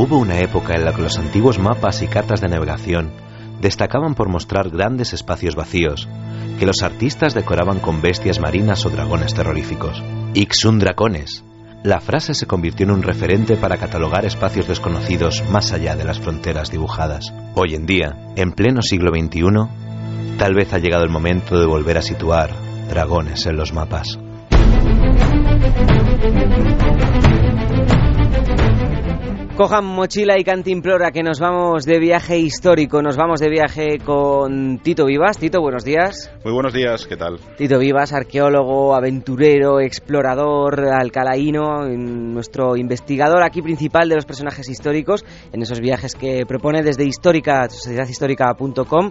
Hubo 0.00 0.16
una 0.16 0.38
época 0.38 0.74
en 0.74 0.84
la 0.84 0.94
que 0.94 1.02
los 1.02 1.18
antiguos 1.18 1.58
mapas 1.58 2.02
y 2.02 2.06
cartas 2.06 2.40
de 2.40 2.46
navegación 2.46 3.10
destacaban 3.60 4.14
por 4.14 4.28
mostrar 4.28 4.70
grandes 4.70 5.12
espacios 5.12 5.56
vacíos, 5.56 6.08
que 6.60 6.66
los 6.66 6.84
artistas 6.84 7.34
decoraban 7.34 7.80
con 7.80 8.00
bestias 8.00 8.38
marinas 8.38 8.86
o 8.86 8.90
dragones 8.90 9.34
terroríficos. 9.34 10.00
Ixun 10.34 10.78
dracones. 10.78 11.42
La 11.82 11.98
frase 11.98 12.34
se 12.34 12.46
convirtió 12.46 12.86
en 12.86 12.92
un 12.92 13.02
referente 13.02 13.56
para 13.56 13.76
catalogar 13.76 14.24
espacios 14.24 14.68
desconocidos 14.68 15.42
más 15.50 15.72
allá 15.72 15.96
de 15.96 16.04
las 16.04 16.20
fronteras 16.20 16.70
dibujadas. 16.70 17.34
Hoy 17.56 17.74
en 17.74 17.84
día, 17.84 18.14
en 18.36 18.52
pleno 18.52 18.82
siglo 18.82 19.10
XXI, 19.10 20.36
tal 20.38 20.54
vez 20.54 20.72
ha 20.74 20.78
llegado 20.78 21.02
el 21.02 21.10
momento 21.10 21.58
de 21.58 21.66
volver 21.66 21.98
a 21.98 22.02
situar 22.02 22.50
dragones 22.88 23.46
en 23.46 23.56
los 23.56 23.72
mapas. 23.72 24.16
Cojan 29.58 29.84
mochila 29.86 30.38
y 30.38 30.44
cantimplora 30.44 31.10
que 31.10 31.24
nos 31.24 31.40
vamos 31.40 31.84
de 31.84 31.98
viaje 31.98 32.38
histórico, 32.38 33.02
nos 33.02 33.16
vamos 33.16 33.40
de 33.40 33.48
viaje 33.48 33.98
con 33.98 34.78
Tito 34.78 35.04
Vivas. 35.04 35.36
Tito, 35.36 35.60
buenos 35.60 35.82
días. 35.82 36.30
Muy 36.44 36.52
buenos 36.52 36.72
días, 36.72 37.08
¿qué 37.08 37.16
tal? 37.16 37.40
Tito 37.56 37.80
Vivas, 37.80 38.12
arqueólogo, 38.12 38.94
aventurero, 38.94 39.80
explorador, 39.80 40.84
alcalaíno, 40.88 41.88
nuestro 41.88 42.76
investigador 42.76 43.42
aquí 43.42 43.60
principal 43.60 44.08
de 44.08 44.14
los 44.14 44.26
personajes 44.26 44.68
históricos 44.68 45.24
en 45.52 45.60
esos 45.60 45.80
viajes 45.80 46.14
que 46.14 46.46
propone 46.46 46.84
desde 46.84 47.04
histórica, 47.04 47.68
sociedadhistórica.com 47.68 49.10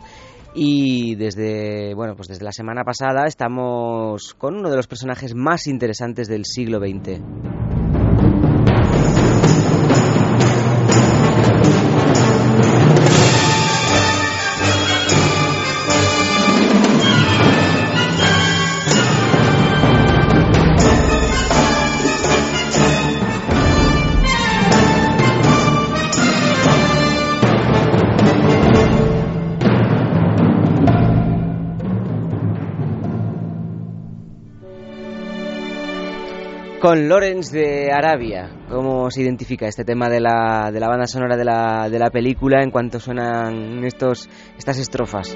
y 0.55 1.15
desde 1.15 1.93
bueno 1.93 2.15
pues 2.15 2.29
desde 2.29 2.45
la 2.45 2.53
semana 2.53 2.85
pasada 2.85 3.25
estamos 3.27 4.33
con 4.35 4.55
uno 4.55 4.69
de 4.69 4.77
los 4.77 4.87
personajes 4.87 5.35
más 5.35 5.67
interesantes 5.67 6.29
del 6.29 6.45
siglo 6.45 6.79
XX. 6.79 7.76
Con 36.81 37.07
Lorenz 37.07 37.51
de 37.51 37.91
Arabia. 37.91 38.49
¿Cómo 38.69 39.09
se 39.09 39.21
identifica 39.21 39.67
este 39.67 39.83
tema 39.83 40.09
de 40.09 40.19
la, 40.19 40.69
de 40.71 40.79
la 40.79 40.87
banda 40.87 41.07
sonora 41.07 41.35
de 41.35 41.43
la, 41.43 41.89
de 41.89 41.97
la 41.97 42.09
película 42.09 42.61
en 42.61 42.71
cuanto 42.71 42.99
suenan 42.99 43.83
estos, 43.83 44.29
estas 44.57 44.77
estrofas? 44.77 45.35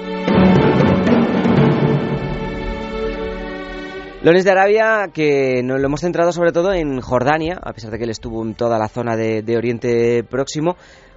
Lorenz 4.22 4.44
de 4.44 4.50
Arabia, 4.50 5.10
que 5.12 5.62
nos 5.64 5.80
lo 5.80 5.86
hemos 5.86 6.00
centrado 6.00 6.30
sobre 6.30 6.52
todo 6.52 6.72
en 6.72 7.00
Jordania, 7.00 7.58
a 7.60 7.72
pesar 7.72 7.90
de 7.90 7.98
que 7.98 8.04
él 8.04 8.10
estuvo 8.10 8.44
en 8.44 8.54
toda 8.54 8.78
la 8.78 8.88
zona 8.88 9.16
de, 9.16 9.42
de 9.42 9.56
Oriente 9.56 10.22
Próximo. 10.22 10.76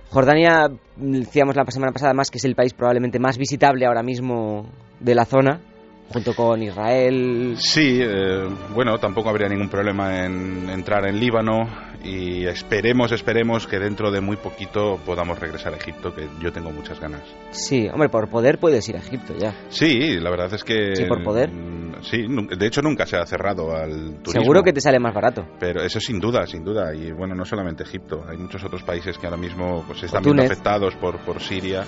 Jordania, 0.09 0.69
decíamos 0.95 1.55
la 1.55 1.65
semana 1.65 1.91
pasada 1.91 2.13
más 2.13 2.31
que 2.31 2.39
es 2.39 2.45
el 2.45 2.55
país 2.55 2.73
probablemente 2.73 3.19
más 3.19 3.37
visitable 3.37 3.85
ahora 3.85 4.01
mismo 4.01 4.71
de 4.99 5.13
la 5.13 5.25
zona, 5.25 5.61
junto 6.11 6.33
con 6.33 6.61
Israel. 6.61 7.55
Sí, 7.57 7.99
eh, 8.01 8.47
bueno, 8.73 8.97
tampoco 8.97 9.29
habría 9.29 9.47
ningún 9.47 9.69
problema 9.69 10.25
en 10.25 10.69
entrar 10.69 11.05
en 11.07 11.19
Líbano 11.19 11.67
y 12.03 12.45
esperemos, 12.45 13.11
esperemos 13.11 13.65
que 13.67 13.79
dentro 13.79 14.11
de 14.11 14.21
muy 14.21 14.37
poquito 14.37 14.99
podamos 15.05 15.39
regresar 15.39 15.73
a 15.73 15.77
Egipto, 15.77 16.13
que 16.13 16.27
yo 16.39 16.51
tengo 16.51 16.71
muchas 16.71 16.99
ganas. 16.99 17.23
Sí, 17.51 17.87
hombre, 17.91 18.09
por 18.09 18.29
poder 18.29 18.59
puedes 18.59 18.87
ir 18.87 18.95
a 18.95 18.99
Egipto 18.99 19.33
ya. 19.35 19.53
Sí, 19.69 20.19
la 20.19 20.29
verdad 20.29 20.53
es 20.53 20.63
que... 20.63 20.95
Sí, 20.95 21.05
por 21.05 21.23
poder. 21.23 21.51
Mm, 21.51 22.03
sí, 22.03 22.25
de 22.57 22.67
hecho 22.67 22.81
nunca 22.81 23.05
se 23.05 23.17
ha 23.17 23.25
cerrado 23.25 23.75
al 23.75 24.17
turismo. 24.21 24.41
Seguro 24.43 24.61
que 24.61 24.71
te 24.71 24.81
sale 24.81 24.99
más 24.99 25.13
barato. 25.13 25.45
Pero 25.59 25.81
eso 25.81 25.99
sin 25.99 26.19
duda, 26.19 26.45
sin 26.45 26.63
duda. 26.63 26.93
Y 26.93 27.11
bueno, 27.11 27.33
no 27.33 27.43
solamente 27.43 27.83
Egipto, 27.83 28.23
hay 28.29 28.37
muchos 28.37 28.63
otros 28.63 28.83
países 28.83 29.17
que 29.17 29.25
ahora 29.25 29.37
mismo 29.37 29.83
pues, 29.87 30.03
están 30.03 30.21
viendo 30.23 30.43
afectados 30.43 30.95
por, 30.95 31.17
por 31.19 31.41
Siria 31.41 31.83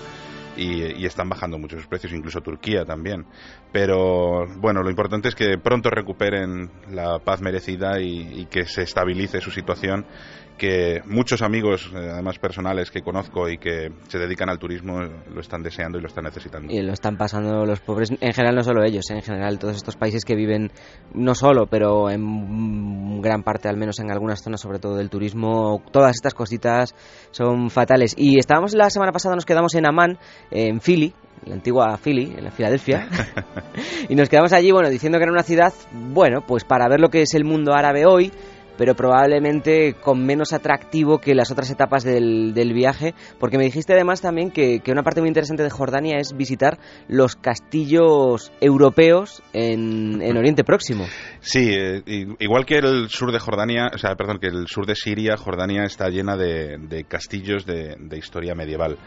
y, 0.57 1.05
están 1.05 1.29
bajando 1.29 1.57
mucho 1.57 1.77
sus 1.77 1.87
precios, 1.87 2.13
incluso 2.13 2.41
Turquía 2.41 2.83
también. 2.85 3.25
Pero 3.71 4.45
bueno, 4.57 4.83
lo 4.83 4.89
importante 4.89 5.29
es 5.29 5.35
que 5.35 5.57
pronto 5.57 5.89
recuperen 5.89 6.69
la 6.91 7.19
paz 7.19 7.41
merecida 7.41 7.99
y, 7.99 8.41
y 8.41 8.45
que 8.45 8.65
se 8.65 8.83
estabilice 8.83 9.39
su 9.39 9.51
situación 9.51 10.05
que 10.57 11.01
muchos 11.05 11.41
amigos, 11.41 11.89
eh, 11.93 12.09
además 12.11 12.39
personales 12.39 12.91
que 12.91 13.01
conozco 13.01 13.49
y 13.49 13.57
que 13.57 13.91
se 14.07 14.17
dedican 14.17 14.49
al 14.49 14.59
turismo, 14.59 14.99
lo 14.99 15.39
están 15.39 15.61
deseando 15.61 15.97
y 15.97 16.01
lo 16.01 16.07
están 16.07 16.25
necesitando. 16.25 16.73
Y 16.73 16.81
lo 16.81 16.93
están 16.93 17.17
pasando 17.17 17.65
los 17.65 17.79
pobres, 17.79 18.11
en 18.11 18.33
general 18.33 18.55
no 18.55 18.63
solo 18.63 18.83
ellos, 18.83 19.09
en 19.09 19.21
general 19.21 19.59
todos 19.59 19.75
estos 19.75 19.95
países 19.95 20.25
que 20.25 20.35
viven, 20.35 20.71
no 21.13 21.35
solo, 21.35 21.67
pero 21.67 22.09
en 22.09 23.21
gran 23.21 23.43
parte, 23.43 23.69
al 23.69 23.77
menos 23.77 23.99
en 23.99 24.11
algunas 24.11 24.41
zonas, 24.41 24.59
sobre 24.59 24.79
todo 24.79 24.95
del 24.95 25.09
turismo, 25.09 25.81
todas 25.91 26.15
estas 26.15 26.33
cositas 26.33 26.95
son 27.31 27.69
fatales. 27.69 28.13
Y 28.17 28.39
estábamos 28.39 28.73
la 28.73 28.89
semana 28.89 29.11
pasada, 29.11 29.35
nos 29.35 29.45
quedamos 29.45 29.75
en 29.75 29.87
Amán, 29.87 30.17
en 30.51 30.79
Philly, 30.79 31.13
la 31.45 31.55
antigua 31.55 31.97
Philly, 31.97 32.33
en 32.37 32.43
la 32.43 32.51
Filadelfia, 32.51 33.07
y 34.09 34.15
nos 34.15 34.29
quedamos 34.29 34.53
allí, 34.53 34.71
bueno, 34.71 34.89
diciendo 34.89 35.17
que 35.17 35.23
era 35.23 35.31
una 35.31 35.43
ciudad, 35.43 35.73
bueno, 35.93 36.41
pues 36.45 36.63
para 36.63 36.87
ver 36.89 36.99
lo 36.99 37.09
que 37.09 37.21
es 37.21 37.33
el 37.33 37.45
mundo 37.45 37.73
árabe 37.73 38.05
hoy, 38.05 38.31
pero 38.77 38.95
probablemente 38.95 39.95
con 39.95 40.25
menos 40.25 40.53
atractivo 40.53 41.19
que 41.19 41.35
las 41.35 41.51
otras 41.51 41.69
etapas 41.69 42.03
del, 42.03 42.53
viaje, 42.73 43.13
porque 43.39 43.57
me 43.57 43.63
dijiste 43.63 43.93
además 43.93 44.21
también 44.21 44.51
que, 44.51 44.81
una 44.87 45.03
parte 45.03 45.21
muy 45.21 45.29
interesante 45.29 45.63
de 45.63 45.69
Jordania 45.69 46.17
es 46.17 46.35
visitar 46.35 46.77
los 47.07 47.35
castillos 47.35 48.51
europeos 48.61 49.41
en, 49.53 50.37
Oriente 50.37 50.63
Próximo. 50.63 51.05
Sí, 51.39 51.69
eh, 51.71 52.03
igual 52.39 52.65
que 52.65 52.77
el 52.77 53.09
sur 53.09 53.31
de 53.31 53.39
Jordania, 53.39 53.89
o 53.93 53.97
sea, 53.97 54.15
perdón, 54.15 54.39
que 54.39 54.47
el 54.47 54.67
sur 54.67 54.85
de 54.85 54.95
Siria, 54.95 55.35
Jordania 55.37 55.83
está 55.83 56.09
llena 56.09 56.35
de, 56.37 57.05
castillos 57.07 57.65
de, 57.65 57.95
historia 58.17 58.53
medieval. 58.55 58.97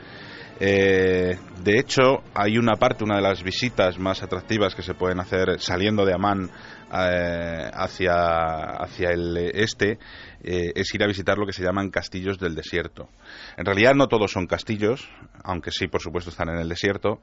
Eh, 0.62 1.38
de 1.64 1.78
hecho, 1.78 2.22
hay 2.34 2.58
una 2.58 2.76
parte, 2.76 3.02
una 3.02 3.16
de 3.16 3.22
las 3.22 3.42
visitas 3.42 3.98
más 3.98 4.22
atractivas 4.22 4.74
que 4.74 4.82
se 4.82 4.92
pueden 4.92 5.18
hacer 5.18 5.58
saliendo 5.58 6.04
de 6.04 6.12
Amán 6.12 6.50
eh, 6.92 7.70
hacia, 7.72 8.74
hacia 8.78 9.08
el 9.10 9.38
este 9.54 9.98
eh, 10.42 10.72
es 10.74 10.94
ir 10.94 11.02
a 11.02 11.06
visitar 11.06 11.38
lo 11.38 11.46
que 11.46 11.54
se 11.54 11.62
llaman 11.62 11.88
castillos 11.88 12.38
del 12.38 12.54
desierto. 12.54 13.08
En 13.56 13.64
realidad 13.64 13.94
no 13.94 14.06
todos 14.06 14.32
son 14.32 14.46
castillos, 14.46 15.08
aunque 15.44 15.70
sí, 15.70 15.88
por 15.88 16.02
supuesto, 16.02 16.28
están 16.28 16.50
en 16.50 16.58
el 16.58 16.68
desierto. 16.68 17.20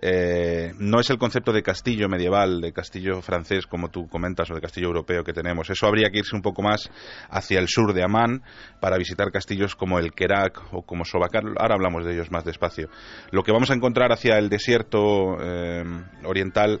Eh, 0.00 0.72
no 0.78 1.00
es 1.00 1.10
el 1.10 1.18
concepto 1.18 1.52
de 1.52 1.62
castillo 1.62 2.08
medieval, 2.08 2.60
de 2.60 2.72
castillo 2.72 3.20
francés, 3.20 3.66
como 3.66 3.88
tú 3.90 4.08
comentas, 4.08 4.50
o 4.50 4.54
de 4.54 4.60
castillo 4.60 4.86
europeo 4.86 5.24
que 5.24 5.32
tenemos. 5.32 5.68
Eso 5.70 5.86
habría 5.86 6.10
que 6.10 6.18
irse 6.18 6.36
un 6.36 6.42
poco 6.42 6.62
más 6.62 6.90
hacia 7.30 7.58
el 7.58 7.68
sur 7.68 7.92
de 7.92 8.04
Amán 8.04 8.42
para 8.80 8.96
visitar 8.96 9.30
castillos 9.32 9.74
como 9.74 9.98
el 9.98 10.12
Kerak 10.12 10.72
o 10.72 10.82
como 10.82 11.04
Sobacar. 11.04 11.42
Ahora 11.58 11.74
hablamos 11.74 12.04
de 12.04 12.14
ellos 12.14 12.30
más 12.30 12.44
despacio. 12.44 12.88
Lo 13.32 13.42
que 13.42 13.52
vamos 13.52 13.70
a 13.70 13.74
encontrar 13.74 14.12
hacia 14.12 14.38
el 14.38 14.48
desierto 14.48 15.36
eh, 15.40 15.84
oriental 16.24 16.80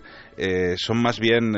son 0.76 1.02
más 1.02 1.18
bien 1.18 1.52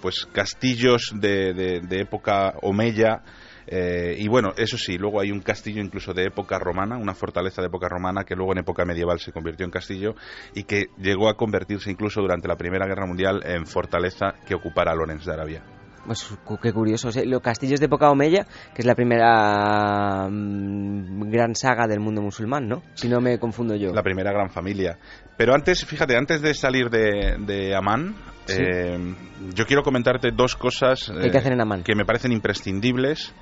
pues 0.00 0.26
castillos 0.26 1.12
de 1.12 1.80
época 1.90 2.54
omeya 2.62 3.22
eh, 3.66 4.16
y 4.18 4.28
bueno, 4.28 4.52
eso 4.56 4.76
sí, 4.76 4.98
luego 4.98 5.20
hay 5.20 5.30
un 5.30 5.40
castillo 5.40 5.82
incluso 5.82 6.12
de 6.12 6.26
época 6.26 6.58
romana, 6.58 6.96
una 6.96 7.14
fortaleza 7.14 7.62
de 7.62 7.68
época 7.68 7.88
romana 7.88 8.24
que 8.24 8.34
luego 8.34 8.52
en 8.52 8.58
época 8.58 8.84
medieval 8.84 9.18
se 9.18 9.32
convirtió 9.32 9.64
en 9.64 9.70
castillo 9.70 10.14
y 10.54 10.64
que 10.64 10.86
llegó 10.98 11.28
a 11.28 11.36
convertirse 11.36 11.90
incluso 11.90 12.20
durante 12.20 12.48
la 12.48 12.56
Primera 12.56 12.86
Guerra 12.86 13.06
Mundial 13.06 13.42
en 13.44 13.66
fortaleza 13.66 14.34
que 14.46 14.54
ocupara 14.54 14.94
Lorenz 14.94 15.24
de 15.24 15.32
Arabia. 15.32 15.62
Pues 16.06 16.36
qué 16.62 16.72
curioso. 16.72 17.08
Los 17.24 17.40
castillos 17.40 17.80
de 17.80 17.86
época 17.86 18.10
Omeya, 18.10 18.46
que 18.74 18.82
es 18.82 18.86
la 18.86 18.94
primera 18.94 20.28
mm, 20.28 21.30
gran 21.30 21.54
saga 21.54 21.86
del 21.86 22.00
mundo 22.00 22.20
musulmán, 22.20 22.68
¿no? 22.68 22.82
Si 22.94 23.08
no 23.08 23.20
me 23.20 23.38
confundo 23.38 23.74
yo. 23.74 23.92
La 23.92 24.02
primera 24.02 24.30
gran 24.30 24.50
familia. 24.50 24.98
Pero 25.36 25.54
antes, 25.54 25.84
fíjate, 25.84 26.16
antes 26.16 26.42
de 26.42 26.52
salir 26.52 26.90
de, 26.90 27.36
de 27.38 27.74
Amán, 27.74 28.14
eh, 28.48 29.14
yo 29.54 29.64
quiero 29.66 29.82
comentarte 29.82 30.30
dos 30.30 30.56
cosas 30.56 31.10
que, 31.10 31.36
hacer 31.36 31.52
en 31.52 31.62
Amán? 31.62 31.82
que 31.82 31.94
me 31.94 32.04
parecen 32.04 32.32
imprescindibles, 32.32 33.34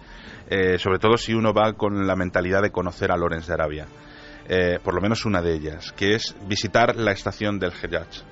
eh, 0.48 0.78
sobre 0.78 0.98
todo 0.98 1.16
si 1.16 1.34
uno 1.34 1.52
va 1.52 1.72
con 1.74 2.06
la 2.06 2.16
mentalidad 2.16 2.62
de 2.62 2.70
conocer 2.70 3.10
a 3.10 3.16
Lorenz 3.16 3.46
de 3.46 3.54
Arabia. 3.54 3.86
Eh, 4.48 4.78
por 4.82 4.94
lo 4.94 5.00
menos 5.00 5.24
una 5.24 5.40
de 5.40 5.54
ellas, 5.54 5.92
que 5.92 6.14
es 6.14 6.34
visitar 6.46 6.96
la 6.96 7.12
estación 7.12 7.58
del 7.58 7.72
Hejaz. 7.72 8.24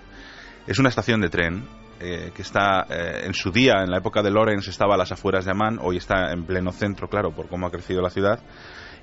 Es 0.67 0.79
una 0.79 0.89
estación 0.89 1.21
de 1.21 1.29
tren 1.29 1.81
que 2.01 2.41
está 2.41 2.87
en 2.89 3.35
su 3.35 3.51
día, 3.51 3.83
en 3.85 3.91
la 3.91 3.99
época 3.99 4.23
de 4.23 4.31
Lorenz, 4.31 4.67
estaba 4.69 4.95
a 4.95 4.97
las 4.97 5.13
afueras 5.13 5.45
de 5.45 5.51
Amán, 5.51 5.79
hoy 5.83 5.99
está 5.99 6.33
en 6.33 6.47
pleno 6.47 6.73
centro, 6.73 7.09
claro, 7.09 7.31
por 7.31 7.47
cómo 7.49 7.67
ha 7.67 7.71
crecido 7.71 8.01
la 8.01 8.09
ciudad. 8.09 8.41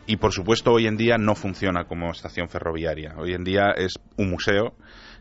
Y 0.07 0.15
por 0.17 0.31
supuesto, 0.31 0.71
hoy 0.71 0.87
en 0.87 0.97
día 0.97 1.17
no 1.19 1.35
funciona 1.35 1.83
como 1.83 2.09
estación 2.09 2.49
ferroviaria. 2.49 3.13
Hoy 3.17 3.33
en 3.33 3.43
día 3.43 3.71
es 3.75 3.99
un 4.15 4.31
museo 4.31 4.73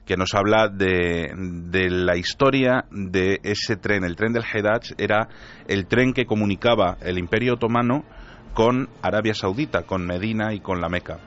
que 0.06 0.16
nos 0.16 0.34
habla 0.34 0.68
de, 0.68 1.32
de, 1.34 1.90
la 1.90 2.16
historia 2.16 2.84
de 2.90 3.40
ese 3.42 3.76
tren. 3.76 4.04
El 4.04 4.16
tren 4.16 4.32
del 4.32 4.44
Hedaj 4.44 4.92
era 4.98 5.28
el 5.66 5.86
tren 5.86 6.12
que 6.12 6.26
comunicaba 6.26 6.96
el 7.02 7.18
Imperio 7.18 7.54
Otomano 7.54 8.04
con 8.54 8.88
Arabia 9.02 9.34
Saudita, 9.34 9.82
con 9.82 10.06
Medina 10.06 10.54
y 10.54 10.60
con 10.60 10.80
la 10.80 10.88
Meca. 10.88 11.18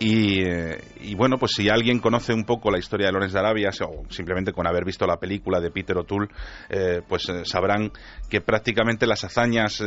Eh, 0.00 0.78
y, 1.00 1.14
bueno, 1.14 1.36
pues 1.38 1.52
si 1.52 1.68
alguien 1.68 2.00
conoce 2.00 2.32
un 2.32 2.44
poco 2.44 2.70
la 2.70 2.78
historia 2.78 3.06
de 3.06 3.12
Lorenz 3.12 3.32
de 3.32 3.38
Arabia, 3.38 3.70
o 3.86 4.04
simplemente 4.10 4.52
con 4.52 4.66
haber 4.66 4.84
visto 4.84 5.06
la 5.06 5.18
película 5.18 5.60
de 5.60 5.70
Peter 5.70 5.96
O'Toole, 5.96 6.28
eh, 6.68 7.00
pues 7.06 7.28
eh, 7.28 7.44
sabrán 7.44 7.92
que 8.28 8.40
prácticamente 8.40 9.06
las 9.06 9.22
hazañas 9.24 9.82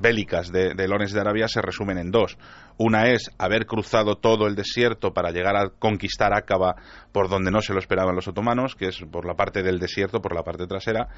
bélicas 0.00 0.50
de, 0.50 0.74
de 0.74 0.88
Lorenz 0.88 1.12
de 1.12 1.20
Arabia 1.20 1.48
se 1.48 1.60
resumen 1.60 1.98
en 1.98 2.10
dos. 2.10 2.38
Una 2.78 3.10
es 3.10 3.30
haber 3.38 3.66
cruzado 3.66 4.16
todo 4.16 4.46
el 4.46 4.54
desierto 4.54 5.12
para 5.12 5.30
llegar 5.30 5.56
a 5.56 5.68
conquistar 5.68 6.32
Aqaba 6.32 6.74
por 7.12 7.28
donde 7.28 7.50
no 7.50 7.60
se 7.60 7.74
lo 7.74 7.78
esperaban 7.78 8.14
los 8.14 8.28
otomanos, 8.28 8.74
que 8.74 8.86
es 8.86 8.98
por 9.10 9.26
la 9.26 9.34
parte 9.34 9.62
del 9.62 9.78
desierto, 9.78 10.22
por 10.22 10.34
la 10.34 10.42
parte 10.42 10.66
trasera. 10.66 11.08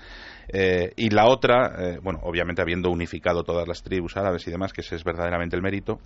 y 0.97 1.11
la 1.11 1.27
otra, 1.27 1.99
bueno, 2.03 2.19
obviamente 2.25 2.61
habiendo 2.61 2.91
unificado 2.91 3.45
todas 3.45 3.69
las 3.69 3.83
tribus 3.83 4.17
árabes 4.17 4.47
y 4.49 4.51
demás, 4.51 4.73
que 4.73 4.81
ese 4.81 4.97
es 4.97 5.05
verdaderamente 5.05 5.55
el 5.55 5.63
mérito. 5.63 6.01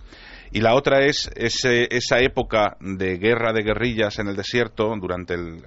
Y 0.51 0.61
la 0.61 0.75
otra 0.75 0.99
es 0.99 1.31
ese 1.35 1.78
esa 1.89 2.19
época 2.19 2.77
de 2.79 3.17
guerra 3.17 3.53
de 3.53 3.63
guerrillas 3.63 4.19
en 4.19 4.27
el 4.27 4.35
desierto 4.35 4.93
durante 4.99 5.33
el, 5.33 5.61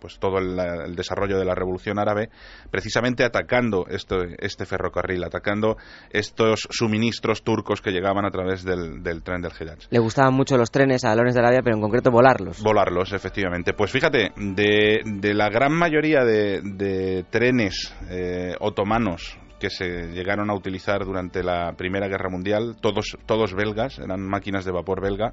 pues 0.00 0.18
todo 0.18 0.38
el, 0.38 0.94
desarrollo 0.94 1.38
de 1.38 1.44
la 1.44 1.54
revolución 1.54 1.98
árabe 1.98 2.28
precisamente 2.70 3.24
atacando 3.24 3.86
este, 3.88 4.36
este 4.38 4.66
ferrocarril 4.66 5.24
atacando 5.24 5.76
estos 6.10 6.66
suministros 6.70 7.42
turcos 7.42 7.80
que 7.80 7.90
llegaban 7.90 8.24
a 8.24 8.30
través 8.30 8.64
del, 8.64 9.02
tren 9.22 9.42
del 9.42 9.52
Hidaj 9.58 9.78
le 9.90 9.98
gustaban 9.98 10.34
mucho 10.34 10.56
los 10.56 10.70
trenes 10.70 11.04
a 11.04 11.14
Lorenz 11.14 11.34
de 11.34 11.40
Arabia 11.40 11.60
pero 11.62 11.76
en 11.76 11.82
concreto 11.82 12.10
volarlos. 12.10 12.62
Volarlos 12.62 13.12
efectivamente. 13.12 13.72
Pues 13.74 13.90
fíjate 13.90 14.32
de, 14.36 15.02
de 15.04 15.34
la 15.34 15.48
gran 15.48 15.72
mayoría 15.72 16.24
de, 16.24 17.24
trenes 17.30 17.94
eh, 18.10 18.54
otomanos 18.60 19.38
que 19.58 19.70
se 19.70 20.08
llegaron 20.12 20.50
a 20.50 20.54
utilizar 20.54 21.04
durante 21.04 21.42
la 21.42 21.72
Primera 21.76 22.08
Guerra 22.08 22.28
Mundial, 22.28 22.76
todos, 22.80 23.16
todos 23.26 23.54
belgas, 23.54 23.98
eran 23.98 24.20
máquinas 24.20 24.64
de 24.64 24.72
vapor 24.72 25.00
belga. 25.00 25.32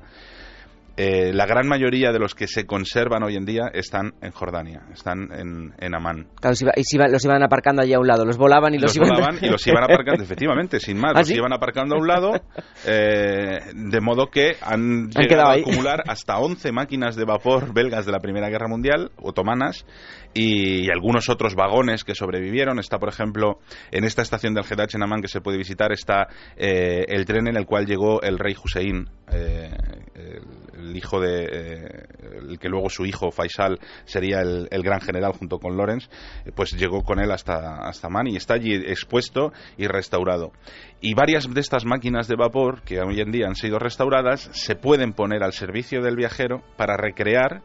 Eh, 0.97 1.33
la 1.33 1.45
gran 1.45 1.67
mayoría 1.67 2.11
de 2.11 2.19
los 2.19 2.35
que 2.35 2.47
se 2.47 2.65
conservan 2.65 3.23
hoy 3.23 3.35
en 3.35 3.45
día 3.45 3.69
están 3.73 4.13
en 4.21 4.31
Jordania, 4.31 4.83
están 4.93 5.29
en, 5.33 5.73
en 5.77 5.95
Amán. 5.95 6.27
Claro, 6.39 6.55
y 6.75 6.83
si 6.83 6.97
los 6.97 7.25
iban 7.25 7.43
aparcando 7.43 7.81
allí 7.81 7.93
a 7.93 7.99
un 7.99 8.07
lado, 8.07 8.23
los 8.23 8.37
volaban 8.37 8.73
y 8.73 8.77
los, 8.77 8.95
iban... 8.95 9.09
volaban 9.09 9.37
y 9.41 9.49
los 9.49 9.65
iban 9.67 9.83
aparcando, 9.83 10.23
efectivamente, 10.23 10.79
sin 10.79 10.97
más, 10.97 11.11
¿Ah, 11.15 11.19
los 11.19 11.31
iban 11.31 11.51
aparcando 11.51 11.95
a 11.95 11.99
un 11.99 12.07
lado, 12.07 12.31
eh, 12.87 13.59
de 13.73 14.01
modo 14.01 14.27
que 14.27 14.55
han, 14.61 15.09
llegado 15.09 15.49
a 15.49 15.55
acumular 15.55 16.03
hasta 16.07 16.39
11 16.39 16.71
máquinas 16.71 17.17
de 17.17 17.25
vapor 17.25 17.73
belgas 17.73 18.05
de 18.05 18.13
la 18.13 18.19
Primera 18.19 18.49
Guerra 18.49 18.69
Mundial, 18.69 19.11
otomanas, 19.21 19.85
y, 20.35 20.89
algunos 20.91 21.29
otros 21.29 21.55
vagones 21.55 22.03
que 22.03 22.13
sobrevivieron. 22.13 22.77
Está, 22.79 22.99
por 22.99 23.09
ejemplo, 23.09 23.59
en 23.91 24.03
esta 24.03 24.21
estación 24.21 24.53
del 24.53 24.65
Hedach 24.65 24.93
en 24.93 25.03
Amán 25.03 25.21
que 25.21 25.27
se 25.27 25.41
puede 25.41 25.57
visitar, 25.57 25.91
está 25.91 26.27
eh, 26.57 27.05
el 27.07 27.25
tren 27.25 27.47
en 27.47 27.55
el 27.55 27.65
cual 27.65 27.85
llegó 27.85 28.21
el 28.21 28.37
rey 28.37 28.55
Hussein, 28.61 29.09
eh, 29.31 29.71
el, 30.85 30.95
hijo 30.95 31.19
de. 31.19 31.45
Eh, 31.45 32.05
el 32.49 32.59
que 32.59 32.69
luego 32.69 32.89
su 32.89 33.05
hijo 33.05 33.31
Faisal 33.31 33.79
sería 34.05 34.41
el, 34.41 34.83
gran 34.83 35.01
general 35.01 35.33
junto 35.33 35.59
con 35.59 35.77
Lorenz, 35.77 36.09
pues 36.55 36.71
llegó 36.71 37.03
con 37.03 37.19
él 37.19 37.31
hasta, 37.31 37.87
hasta 37.87 38.07
Amán 38.07 38.27
y 38.27 38.35
está 38.35 38.53
allí 38.53 38.73
expuesto 38.73 39.51
y 39.77 39.87
restaurado. 39.87 40.51
Y 41.01 41.13
varias 41.13 41.51
de 41.51 41.61
estas 41.61 41.85
máquinas 41.85 42.27
de 42.27 42.35
vapor 42.35 42.81
que 42.83 42.99
hoy 42.99 43.19
en 43.19 43.31
día 43.31 43.47
han 43.47 43.55
sido 43.55 43.79
restauradas 43.79 44.49
se 44.53 44.75
pueden 44.75 45.13
poner 45.13 45.43
al 45.43 45.53
servicio 45.53 46.01
del 46.01 46.15
viajero 46.15 46.61
para 46.77 46.97
recrear 46.97 47.61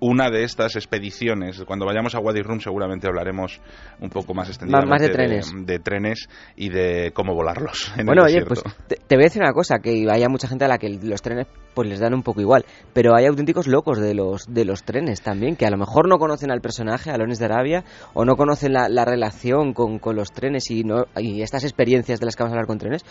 una 0.00 0.30
de 0.30 0.44
estas 0.44 0.76
expediciones. 0.76 1.62
Cuando 1.66 1.86
vayamos 1.86 2.14
a 2.14 2.20
Wadi 2.20 2.42
Rum 2.42 2.60
seguramente 2.60 3.06
hablaremos 3.06 3.60
un 4.00 4.10
poco 4.10 4.34
más 4.34 4.48
extendidamente 4.48 4.90
más 4.90 5.00
de, 5.00 5.08
trenes. 5.08 5.52
De, 5.66 5.78
trenes 5.78 6.28
y 6.56 6.68
de 6.68 7.12
cómo 7.12 7.34
volarlos. 7.34 7.92
bueno, 8.04 8.22
oye, 8.24 8.44
pues 8.44 8.62
te, 8.86 9.16
voy 9.16 9.24
a 9.24 9.26
decir 9.26 9.42
una 9.42 9.52
cosa, 9.52 9.78
que 9.78 10.06
haya 10.10 10.28
mucha 10.28 10.48
gente 10.48 10.64
a 10.64 10.68
la 10.68 10.78
que 10.78 10.88
los 10.88 11.22
trenes 11.22 11.46
pues 11.74 11.88
les 11.88 12.00
dan 12.00 12.14
un 12.14 12.22
poco 12.22 12.40
igual, 12.40 12.64
pero 12.92 13.14
hay 13.14 13.26
auténticos 13.26 13.66
locos 13.66 14.00
de 14.00 14.14
los 14.14 14.52
de 14.52 14.64
los 14.64 14.82
trenes 14.82 15.22
también, 15.22 15.56
que 15.56 15.66
a 15.66 15.70
lo 15.70 15.76
mejor 15.76 16.08
no 16.08 16.18
conocen 16.18 16.50
al 16.50 16.60
personaje, 16.60 17.10
a 17.10 17.16
Lones 17.16 17.38
de 17.38 17.44
Arabia, 17.44 17.84
o 18.14 18.24
no 18.24 18.36
conocen 18.36 18.72
la, 18.72 19.04
relación 19.04 19.72
con, 19.72 19.98
con, 19.98 20.16
los 20.16 20.32
trenes 20.32 20.70
y, 20.70 20.82
no, 20.82 21.04
y 21.16 21.42
estas 21.42 21.64
experiencias 21.64 22.20
de 22.20 22.26
las 22.26 22.36
que 22.36 22.42
vamos 22.42 22.52
a 22.52 22.56
hablar 22.56 22.66
con 22.66 22.78
trenes, 22.78 23.04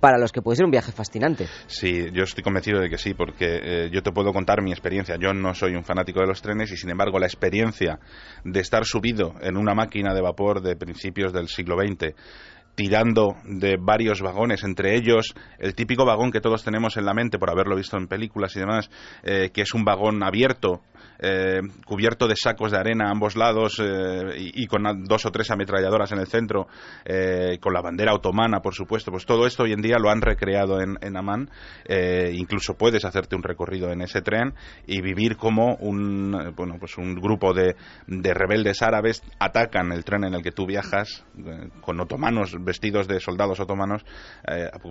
para 0.00 0.18
los 0.18 0.32
que 0.32 0.42
puede 0.42 0.56
ser 0.56 0.64
un 0.64 0.70
viaje 0.70 0.92
fascinante. 0.92 1.46
Sí, 1.66 2.06
yo 2.12 2.24
estoy 2.24 2.42
convencido 2.42 2.80
de 2.80 2.88
que 2.88 2.98
sí, 2.98 3.14
porque 3.14 3.60
eh, 3.62 3.90
yo 3.92 4.02
te 4.02 4.10
puedo 4.12 4.32
contar 4.32 4.62
mi 4.62 4.72
experiencia. 4.72 5.16
Yo 5.20 5.32
no 5.32 5.54
soy 5.54 5.74
un 5.74 5.84
fanático 5.84 6.20
de 6.20 6.26
los 6.26 6.42
trenes 6.42 6.72
y, 6.72 6.76
sin 6.76 6.90
embargo, 6.90 7.18
la 7.18 7.26
experiencia 7.26 8.00
de 8.44 8.60
estar 8.60 8.84
subido 8.84 9.34
en 9.42 9.56
una 9.56 9.74
máquina 9.74 10.14
de 10.14 10.20
vapor 10.20 10.62
de 10.62 10.76
principios 10.76 11.32
del 11.32 11.48
siglo 11.48 11.76
XX 11.76 12.14
tirando 12.80 13.36
de 13.44 13.76
varios 13.78 14.22
vagones, 14.22 14.64
entre 14.64 14.96
ellos 14.96 15.34
el 15.58 15.74
típico 15.74 16.06
vagón 16.06 16.32
que 16.32 16.40
todos 16.40 16.64
tenemos 16.64 16.96
en 16.96 17.04
la 17.04 17.12
mente 17.12 17.38
por 17.38 17.50
haberlo 17.50 17.76
visto 17.76 17.98
en 17.98 18.06
películas 18.06 18.56
y 18.56 18.60
demás, 18.60 18.88
eh, 19.22 19.50
que 19.52 19.60
es 19.60 19.74
un 19.74 19.84
vagón 19.84 20.22
abierto 20.22 20.80
eh, 21.22 21.60
cubierto 21.84 22.26
de 22.26 22.36
sacos 22.36 22.72
de 22.72 22.78
arena 22.78 23.08
a 23.08 23.10
ambos 23.10 23.36
lados 23.36 23.78
eh, 23.84 24.32
y, 24.38 24.66
con 24.66 24.82
dos 25.04 25.26
o 25.26 25.30
tres 25.30 25.50
ametralladoras 25.50 26.12
en 26.12 26.20
el 26.20 26.26
centro, 26.26 26.68
con 27.60 27.74
la 27.74 27.82
bandera 27.82 28.14
otomana, 28.14 28.60
por 28.60 28.74
supuesto. 28.74 29.10
Pues 29.10 29.26
todo 29.26 29.46
esto 29.46 29.64
hoy 29.64 29.72
en 29.72 29.82
día 29.82 29.98
lo 29.98 30.08
han 30.08 30.22
recreado 30.22 30.80
en, 30.80 30.96
en 31.02 31.16
Amán. 31.18 31.50
incluso 32.32 32.74
puedes 32.78 33.04
hacerte 33.04 33.36
un 33.36 33.42
recorrido 33.42 33.92
en 33.92 34.00
ese 34.00 34.22
tren 34.22 34.54
y 34.86 35.02
vivir 35.02 35.36
como 35.36 35.74
un, 35.80 36.54
bueno, 36.56 36.76
pues 36.78 36.96
un 36.96 37.14
grupo 37.14 37.52
de, 37.52 37.76
de 38.06 38.32
rebeldes 38.32 38.80
árabes 38.80 39.22
atacan 39.38 39.92
el 39.92 40.04
tren 40.04 40.24
en 40.24 40.34
el 40.34 40.42
que 40.42 40.52
tú 40.52 40.64
viajas 40.64 41.26
con 41.82 42.00
otomanos 42.00 42.56
vestidos 42.70 43.08
de 43.08 43.18
soldados 43.20 43.58
otomanos, 43.60 44.04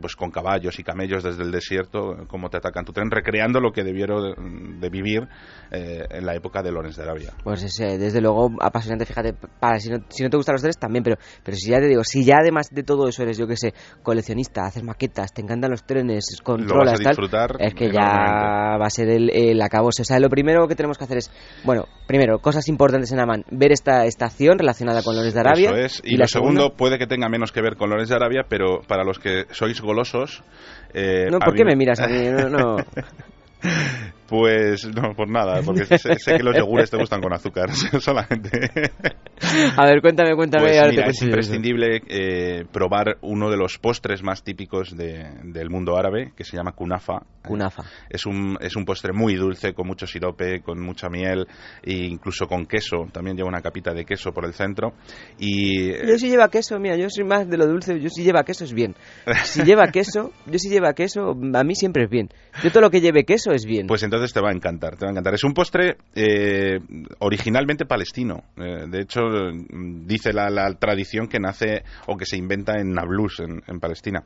pues 0.02 0.16
con 0.16 0.32
caballos 0.32 0.78
y 0.80 0.84
camellos 0.84 1.24
desde 1.24 1.44
el 1.44 1.52
desierto, 1.52 2.26
como 2.28 2.50
te 2.50 2.58
atacan 2.58 2.84
tu 2.84 2.92
tren, 2.92 3.10
recreando 3.10 3.62
lo 3.62 3.72
que 3.72 3.84
debieron 3.84 4.80
de, 4.80 4.90
vivir 4.90 5.28
en 5.72 6.26
la 6.26 6.36
época 6.36 6.62
de 6.62 6.72
Lorenz 6.72 6.98
de 6.98 7.04
Arabia. 7.04 7.34
Pues 7.44 7.64
es, 7.64 7.78
desde 7.78 8.22
luego 8.22 8.52
apasionante, 8.60 9.06
fíjate, 9.06 9.34
para 9.60 9.80
si 9.80 9.90
no, 9.90 10.00
si 10.10 10.24
no 10.24 10.30
te 10.30 10.38
gustan 10.38 10.54
los 10.54 10.62
trenes 10.62 10.78
también, 10.78 11.04
pero, 11.04 11.18
pero 11.44 11.56
si 11.56 11.70
ya 11.70 11.80
te 11.80 11.88
digo, 11.88 12.04
si 12.04 12.24
ya 12.24 12.38
además 12.42 12.70
de 12.72 12.84
todo 12.84 13.08
eso 13.08 13.24
eres, 13.24 13.38
yo 13.38 13.48
que 13.48 13.56
sé, 13.56 13.74
coleccionista, 14.04 14.66
haces 14.66 14.84
maquetas, 14.84 15.34
te 15.34 15.42
encantan 15.42 15.72
los 15.72 15.84
trenes, 15.84 16.26
controlas, 16.44 17.00
tal, 17.00 17.16
es 17.60 17.74
que 17.74 17.92
ya 17.92 18.78
va 18.78 18.86
a 18.86 18.90
ser 18.90 19.10
el, 19.10 19.30
el 19.30 19.62
acabo. 19.62 19.88
O 19.88 19.92
sea, 19.92 20.20
lo 20.20 20.30
primero 20.30 20.68
que 20.68 20.76
tenemos 20.76 20.98
que 20.98 21.04
hacer 21.04 21.18
es, 21.18 21.32
bueno, 21.64 21.86
primero, 22.08 22.40
cosas 22.40 22.68
importantes 22.68 23.12
en 23.12 23.20
Amán, 23.20 23.44
ver 23.52 23.72
esta 23.72 24.06
estación 24.06 24.58
relacionada 24.58 25.04
con 25.04 25.16
Lorenz 25.16 25.34
de 25.34 25.40
Arabia. 25.40 25.70
Eso 25.70 25.78
es, 25.78 26.02
y, 26.04 26.18
lo 26.18 26.28
segundo 26.28 26.74
puede 26.76 26.98
que 26.98 27.08
tenga 27.08 27.30
menos 27.30 27.52
que 27.52 27.59
ver 27.62 27.76
con 27.76 27.90
Lorenz 27.90 28.10
de 28.10 28.16
Arabia, 28.16 28.46
pero 28.48 28.82
para 28.88 29.04
los 29.04 29.20
que 29.20 29.46
sois 29.52 29.80
golosos... 29.82 30.44
Eh, 30.94 31.28
no, 31.32 31.40
¿por 31.40 31.54
qué 31.54 31.64
me 31.64 31.76
miras 31.76 32.00
a 32.00 32.08
mí? 32.08 32.28
No, 32.30 32.50
no. 32.50 32.78
Pues 34.30 34.86
no, 34.86 35.16
por 35.16 35.30
nada, 35.30 35.62
porque 35.64 35.86
sé, 35.86 36.38
que 36.38 36.44
los 36.44 36.56
yogures 36.56 36.92
te 36.92 36.98
gustan 36.98 37.22
con 37.22 37.34
azúcar, 37.34 37.72
solamente. 38.00 38.70
A 39.76 39.86
ver, 39.86 40.02
cuéntame, 40.02 40.36
cuéntame. 40.36 40.70
Pues 40.70 41.08
es 41.08 41.22
imprescindible 41.24 42.02
eh, 42.08 42.66
probar 42.72 43.18
uno 43.22 43.50
de 43.50 43.58
los 43.58 43.78
postres 43.80 44.22
más 44.22 44.44
típicos 44.44 44.96
del 44.96 45.70
mundo 45.70 45.98
árabe, 45.98 46.34
que 46.36 46.44
se 46.44 46.58
llama 46.58 46.74
kunafa. 46.74 47.24
Kunafa. 47.44 47.84
Es 48.10 48.26
un, 48.26 48.58
es 48.60 48.76
un 48.76 48.86
postre 48.86 49.14
muy 49.14 49.36
dulce, 49.36 49.74
con 49.74 49.88
mucho 49.88 50.06
sirope, 50.06 50.62
con 50.62 50.80
mucha 50.80 51.10
miel 51.10 51.48
e 51.82 51.94
incluso 51.94 52.48
con 52.48 52.66
queso. 52.66 53.08
También 53.12 53.38
lleva 53.38 53.50
una 53.50 53.62
capita 53.62 53.94
de 53.94 54.06
queso 54.06 54.32
por 54.32 54.46
el 54.46 54.54
centro. 54.54 54.94
Y, 55.40 55.88
yo 56.06 56.18
si 56.18 56.30
lleva 56.30 56.50
queso, 56.50 56.78
mira, 56.80 56.98
yo 56.98 57.08
soy 57.10 57.24
más 57.24 57.50
de 57.50 57.58
lo 57.58 57.66
dulce, 57.66 58.00
yo 58.00 58.10
si 58.10 58.24
lleva 58.24 58.44
queso 58.44 58.66
es 58.66 58.74
bien. 58.74 58.96
Si 59.44 59.64
lleva 59.64 59.88
queso, 59.92 60.32
yo 60.46 60.60
si 60.60 60.70
lleva 60.70 60.94
queso, 60.94 61.32
a 61.32 61.64
mí 61.64 61.76
siempre 61.76 62.04
es 62.04 62.10
bien. 62.10 62.30
Yo 62.64 62.72
todo 62.72 62.82
lo 62.82 62.90
que 62.90 63.02
lleve 63.02 63.24
queso 63.24 63.52
es 63.52 63.66
bien. 63.66 63.88
Pues 63.88 64.04
entonces 64.04 64.19
te 64.28 64.42
va 64.42 64.50
a 64.50 64.54
encantar, 64.54 64.96
te 64.96 65.06
va 65.06 65.10
a 65.10 65.12
encantar. 65.12 65.34
Es 65.34 65.44
un 65.44 65.54
postre 65.54 65.98
eh, 66.14 66.80
originalmente 67.20 67.86
palestino. 67.86 68.44
Eh, 68.58 68.86
de 68.88 69.02
hecho, 69.02 69.22
dice 70.06 70.34
la, 70.34 70.74
tradición 70.80 71.28
que 71.28 71.40
nace 71.40 71.84
o 72.08 72.18
que 72.18 72.26
se 72.26 72.38
inventa 72.38 72.80
en 72.80 72.92
Nablus, 72.92 73.40
en 73.40 73.80
Palestina 73.80 74.24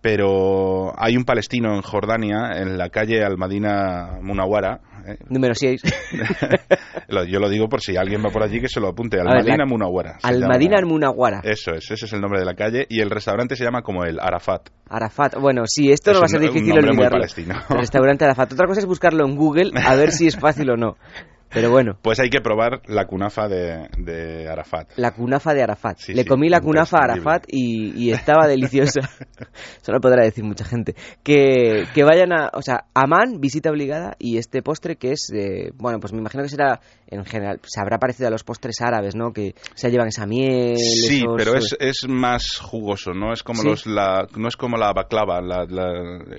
pero 0.00 0.92
hay 0.98 1.16
un 1.16 1.24
palestino 1.24 1.74
en 1.74 1.82
Jordania, 1.82 2.52
en 2.56 2.78
la 2.78 2.88
calle 2.88 3.22
Almadina 3.22 4.18
Munawara. 4.22 4.80
¿eh? 5.06 5.18
Número 5.28 5.54
6. 5.54 5.82
yo 7.28 7.38
lo 7.38 7.48
digo 7.48 7.68
por 7.68 7.82
si 7.82 7.96
alguien 7.96 8.22
va 8.24 8.30
por 8.30 8.42
allí 8.42 8.60
que 8.60 8.68
se 8.68 8.80
lo 8.80 8.88
apunte. 8.88 9.20
Almadina 9.20 9.66
Munawara. 9.66 10.18
Almadina 10.22 10.80
Munawara. 10.84 11.40
Eso 11.44 11.72
es, 11.72 11.90
ese 11.90 12.06
es 12.06 12.12
el 12.12 12.20
nombre 12.20 12.40
de 12.40 12.46
la 12.46 12.54
calle. 12.54 12.86
Y 12.88 13.00
el 13.00 13.10
restaurante 13.10 13.56
se 13.56 13.64
llama 13.64 13.82
como 13.82 14.04
el 14.04 14.18
Arafat. 14.20 14.70
Arafat. 14.88 15.34
Bueno, 15.38 15.64
sí, 15.66 15.92
esto 15.92 16.12
no 16.12 16.20
va 16.20 16.24
a 16.24 16.28
ser 16.28 16.40
difícil 16.40 16.72
olvidarlo. 16.72 17.22
El 17.22 17.78
restaurante 17.78 18.24
Arafat. 18.24 18.52
Otra 18.52 18.66
cosa 18.66 18.80
es 18.80 18.86
buscarlo 18.86 19.26
en 19.26 19.36
Google 19.36 19.72
a 19.84 19.94
ver 19.94 20.12
si 20.12 20.26
es 20.26 20.36
fácil 20.36 20.70
o 20.70 20.76
no. 20.76 20.96
Pero 21.52 21.70
bueno. 21.70 21.98
Pues 22.00 22.20
hay 22.20 22.30
que 22.30 22.40
probar 22.40 22.82
la 22.86 23.06
cunafa 23.06 23.48
de, 23.48 24.48
Arafat. 24.48 24.92
La 24.96 25.12
cunafa 25.12 25.52
de 25.52 25.62
Arafat. 25.62 25.98
Le 26.08 26.24
comí 26.24 26.48
la 26.48 26.60
cunafa 26.60 26.98
a 26.98 27.04
Arafat 27.04 27.44
y, 27.48 28.10
estaba 28.10 28.46
deliciosa. 28.46 29.00
Eso 29.82 29.92
lo 29.92 30.00
podrá 30.00 30.24
decir 30.24 30.44
mucha 30.44 30.64
gente. 30.64 30.94
Que, 31.22 31.86
que 31.94 32.04
vayan 32.04 32.32
a... 32.32 32.50
O 32.54 32.62
sea, 32.62 32.84
Amán, 32.94 33.40
visita 33.40 33.70
obligada, 33.70 34.16
y 34.18 34.38
este 34.38 34.62
postre 34.62 34.96
que 34.96 35.12
es... 35.12 35.32
bueno, 35.74 35.98
pues 36.00 36.12
me 36.12 36.20
imagino 36.20 36.42
que 36.42 36.48
será, 36.48 36.80
en 37.08 37.24
general, 37.24 37.60
se 37.64 37.80
habrá 37.80 37.98
parecido 37.98 38.28
a 38.28 38.30
los 38.30 38.44
postres 38.44 38.80
árabes, 38.80 39.16
¿no? 39.16 39.32
Que 39.32 39.54
se 39.74 39.90
llevan 39.90 40.08
esa 40.08 40.26
miel... 40.26 40.76
Sí, 40.76 41.24
pero 41.36 41.56
es, 41.56 41.76
es 41.80 42.08
más 42.08 42.58
jugoso, 42.58 43.12
¿no? 43.12 43.32
Es 43.32 43.42
como 43.42 43.62
los... 43.62 43.86
La, 43.86 44.26
no 44.36 44.48
es 44.48 44.56
como 44.56 44.76
la 44.76 44.92
baklava, 44.92 45.40
la, 45.40 45.66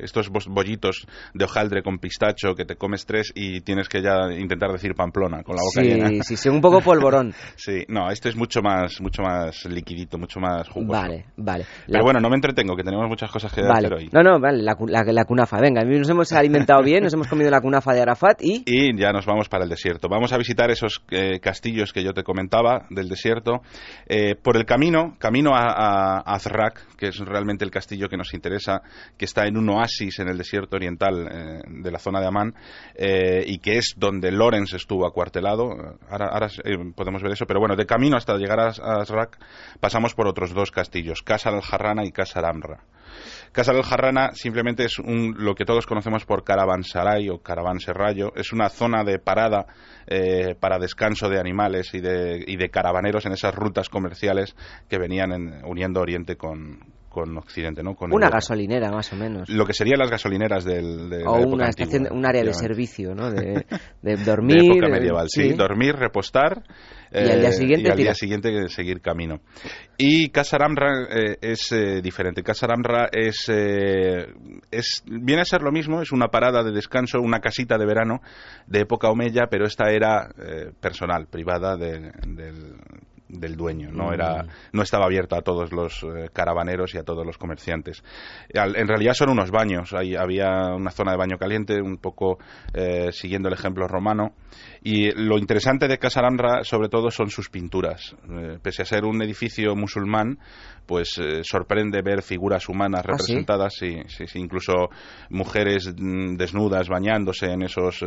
estos 0.02 0.30
bollitos 0.30 1.06
de 1.34 1.46
hojaldre 1.46 1.84
con 1.84 2.00
pistacho 2.00 2.56
que 2.56 2.66
te 2.66 2.76
comes 2.76 3.06
tres 3.06 3.32
y 3.36 3.62
tienes 3.62 3.90
que 3.90 4.02
ya 4.02 4.32
intentar 4.32 4.72
decir 4.72 4.94
Pamplona 5.02 5.42
con 5.44 5.56
la 5.56 5.64
boca 5.64 5.82
llena. 5.82 6.24
Sí, 6.24 6.38
sí, 6.38 6.48
un 6.50 6.62
poco 6.62 6.82
polvorón. 6.82 7.34
sí, 7.56 7.84
no, 7.88 8.12
este 8.12 8.30
es 8.30 8.36
mucho 8.36 8.62
más, 8.62 9.02
mucho 9.02 9.24
más 9.24 9.66
liquidito, 9.66 10.20
mucho 10.20 10.40
más 10.40 10.70
jugoso. 10.70 11.02
Vale, 11.02 11.26
vale. 11.38 11.66
Pero 11.88 12.04
bueno, 12.04 12.20
no 12.20 12.30
me 12.30 12.36
entretengo, 12.36 12.76
que 12.76 12.84
tenemos 12.84 13.08
muchas 13.08 13.32
cosas 13.32 13.52
que 13.52 13.62
hacer 13.62 13.94
hoy. 13.94 14.10
No, 14.12 14.22
no, 14.22 14.40
vale, 14.40 14.62
la, 14.62 14.76
la, 14.78 15.26
cunafa. 15.26 15.60
Venga, 15.60 15.84
nos 15.84 16.10
hemos 16.10 16.32
alimentado 16.34 16.84
bien, 16.84 17.04
nos 17.04 17.14
hemos 17.14 17.28
comido 17.28 17.50
la 17.50 17.62
cunafa 17.62 17.94
de 17.94 18.02
Arafat 18.02 18.44
y... 18.44 18.64
Y 18.66 18.98
ya 18.98 19.12
nos 19.12 19.26
vamos 19.26 19.50
para 19.50 19.64
el 19.64 19.70
desierto. 19.70 20.08
Vamos 20.08 20.34
a 20.34 20.38
visitar 20.38 20.70
esos 20.70 21.04
eh, 21.10 21.40
castillos 21.40 21.94
que 21.94 22.04
yo 22.04 22.14
te 22.14 22.24
comentaba 22.24 22.86
del 22.90 23.10
desierto. 23.10 23.62
Eh, 24.08 24.36
por 24.36 24.56
el 24.58 24.66
camino, 24.66 25.16
camino 25.18 25.56
a, 25.56 26.20
a 26.20 26.36
Azrak, 26.36 26.96
que 26.96 27.08
es 27.08 27.18
realmente 27.18 27.66
el 27.66 27.72
castillo 27.72 28.08
que 28.08 28.18
nos 28.18 28.34
interesa, 28.34 28.82
que 29.18 29.26
está 29.26 29.48
en 29.48 29.58
un 29.58 29.70
oasis 29.70 30.20
en 30.20 30.30
el 30.30 30.38
desierto 30.38 30.76
oriental 30.76 31.28
eh, 31.32 31.62
de 31.68 31.92
la 31.92 32.00
zona 32.00 32.20
de 32.20 32.28
Amán 32.28 32.54
eh, 32.96 33.44
y 33.46 33.60
que 33.60 33.78
es 33.78 33.96
donde 33.98 34.32
Lorenz 34.32 34.74
estuvo 34.74 34.91
acuartelado. 35.06 35.72
Ahora, 36.10 36.28
ahora 36.28 36.48
eh, 36.64 36.78
podemos 36.96 37.22
ver 37.22 37.34
eso, 37.34 37.46
pero 37.46 37.60
bueno, 37.60 37.76
de 37.76 37.86
camino 37.86 38.18
hasta 38.18 38.36
llegar 38.38 38.60
a, 38.60 38.68
Azrak 39.02 39.38
pasamos 39.80 40.14
por 40.14 40.28
otros 40.28 40.54
dos 40.54 40.72
castillos, 40.72 41.22
Casa 41.22 41.50
al-Jarrana 41.50 42.06
y 42.06 42.12
Casa 42.12 42.40
al-Amra. 42.40 42.84
Casa 43.52 43.72
al-Jarrana 43.72 44.32
simplemente 44.34 44.86
es 44.86 45.00
un, 45.00 45.36
lo 45.38 45.56
que 45.56 45.66
todos 45.66 45.86
conocemos 45.86 46.26
por 46.26 46.44
Caravansaray 46.44 47.30
o 47.30 47.40
Caravanserrayo. 47.40 48.34
Es 48.36 48.54
una 48.54 48.70
zona 48.70 49.04
de 49.04 49.20
parada 49.20 49.66
para 50.60 50.80
descanso 50.80 51.30
de 51.30 51.40
animales 51.40 51.94
y 51.94 52.02
de, 52.02 52.44
y 52.46 52.58
de 52.58 52.70
caravaneros 52.70 53.26
en 53.26 53.34
esas 53.34 53.56
rutas 53.56 53.88
comerciales 53.88 54.56
que 54.90 54.98
venían 54.98 55.64
uniendo 55.64 56.02
Oriente 56.02 56.36
con, 56.36 56.80
con 57.12 57.38
Occidente, 57.38 57.84
¿no? 57.84 57.94
Con 57.94 58.14
una 58.14 58.30
gasolinera, 58.30 58.90
más 58.90 59.12
o 59.12 59.18
menos. 59.18 59.50
Lo 59.50 59.66
que 59.66 59.74
serían 59.74 60.00
las 60.00 60.10
gasolineras 60.10 60.64
del... 60.64 61.10
De 61.10 61.24
o 61.26 61.46
una 61.46 61.68
estación, 61.68 62.08
un 62.10 62.26
área 62.26 62.42
de 62.42 62.54
servicio, 62.54 63.14
¿no? 63.14 63.30
De, 63.30 63.66
dormir... 64.26 64.62
De 64.62 64.66
época 64.66 64.88
medieval, 64.88 65.28
sí. 65.30 65.54
Dormir, 65.54 65.96
repostar... 65.96 66.64
Y 67.14 67.18
al 67.18 67.42
día 67.42 67.50
eh, 67.50 67.52
siguiente, 67.52 67.90
y 67.90 67.92
al 67.92 67.98
día 67.98 68.14
siguiente 68.14 68.70
seguir 68.70 69.02
camino. 69.02 69.42
Y 69.98 70.30
Casaramra 70.30 71.10
eh, 71.10 71.38
es 71.42 71.70
eh, 71.74 72.02
diferente. 72.02 72.42
Casaramra 72.42 73.10
es, 73.12 73.50
es 73.50 75.04
viene 75.06 75.42
a 75.42 75.46
ser 75.46 75.62
lo 75.62 75.74
mismo, 75.74 76.02
es 76.02 76.14
una 76.14 76.30
parada 76.30 76.64
de 76.64 76.72
descanso, 76.72 77.20
una 77.20 77.42
casita 77.42 77.78
de 77.78 77.86
verano 77.86 78.22
de 78.66 78.84
época 78.84 79.10
omeya, 79.10 79.48
pero 79.52 79.66
esta 79.66 79.92
era 79.92 80.30
personal, 80.80 81.28
privada 81.28 81.76
del 81.76 82.14
del 83.32 83.56
dueño, 83.56 83.92
no 83.92 84.14
era 84.14 84.44
mm. 84.44 84.48
no 84.74 84.82
estaba 84.82 85.06
abierto 85.06 85.36
a 85.36 85.42
todos 85.42 85.72
los 85.72 86.04
eh, 86.04 86.30
caravaneros 86.34 86.94
y 86.94 86.98
a 86.98 87.04
todos 87.04 87.26
los 87.26 87.38
comerciantes. 87.38 88.04
en 88.50 88.88
realidad 88.88 89.14
son 89.14 89.30
unos 89.30 89.52
baños, 89.52 89.94
Ahí 89.94 90.16
había 90.16 90.74
una 90.76 90.92
zona 90.92 91.12
de 91.12 91.18
baño 91.18 91.38
caliente, 91.38 91.82
un 91.82 91.98
poco 91.98 92.40
eh, 92.74 93.12
siguiendo 93.12 93.48
el 93.48 93.54
ejemplo 93.54 93.88
romano, 93.88 94.34
y 94.84 95.12
lo 95.12 95.38
interesante 95.38 95.88
de 95.88 95.98
Casaramra 95.98 96.64
sobre 96.64 96.90
todo 96.90 97.12
son 97.12 97.30
sus 97.30 97.50
pinturas. 97.50 98.16
Eh, 98.30 98.58
pese 98.62 98.82
a 98.82 98.86
ser 98.86 99.06
un 99.06 99.22
edificio 99.22 99.76
musulmán, 99.76 100.40
pues 100.86 101.20
sorprende 101.44 102.02
ver 102.02 102.22
figuras 102.22 102.68
humanas 102.68 103.02
¿Ah, 103.06 103.12
representadas, 103.12 103.76
sí? 103.76 104.02
Sí, 104.08 104.26
incluso 104.36 104.90
mujeres 105.30 105.94
mm, 105.96 106.36
desnudas 106.36 106.90
bañándose 106.90 107.48
en 107.48 107.64
esos 107.64 108.04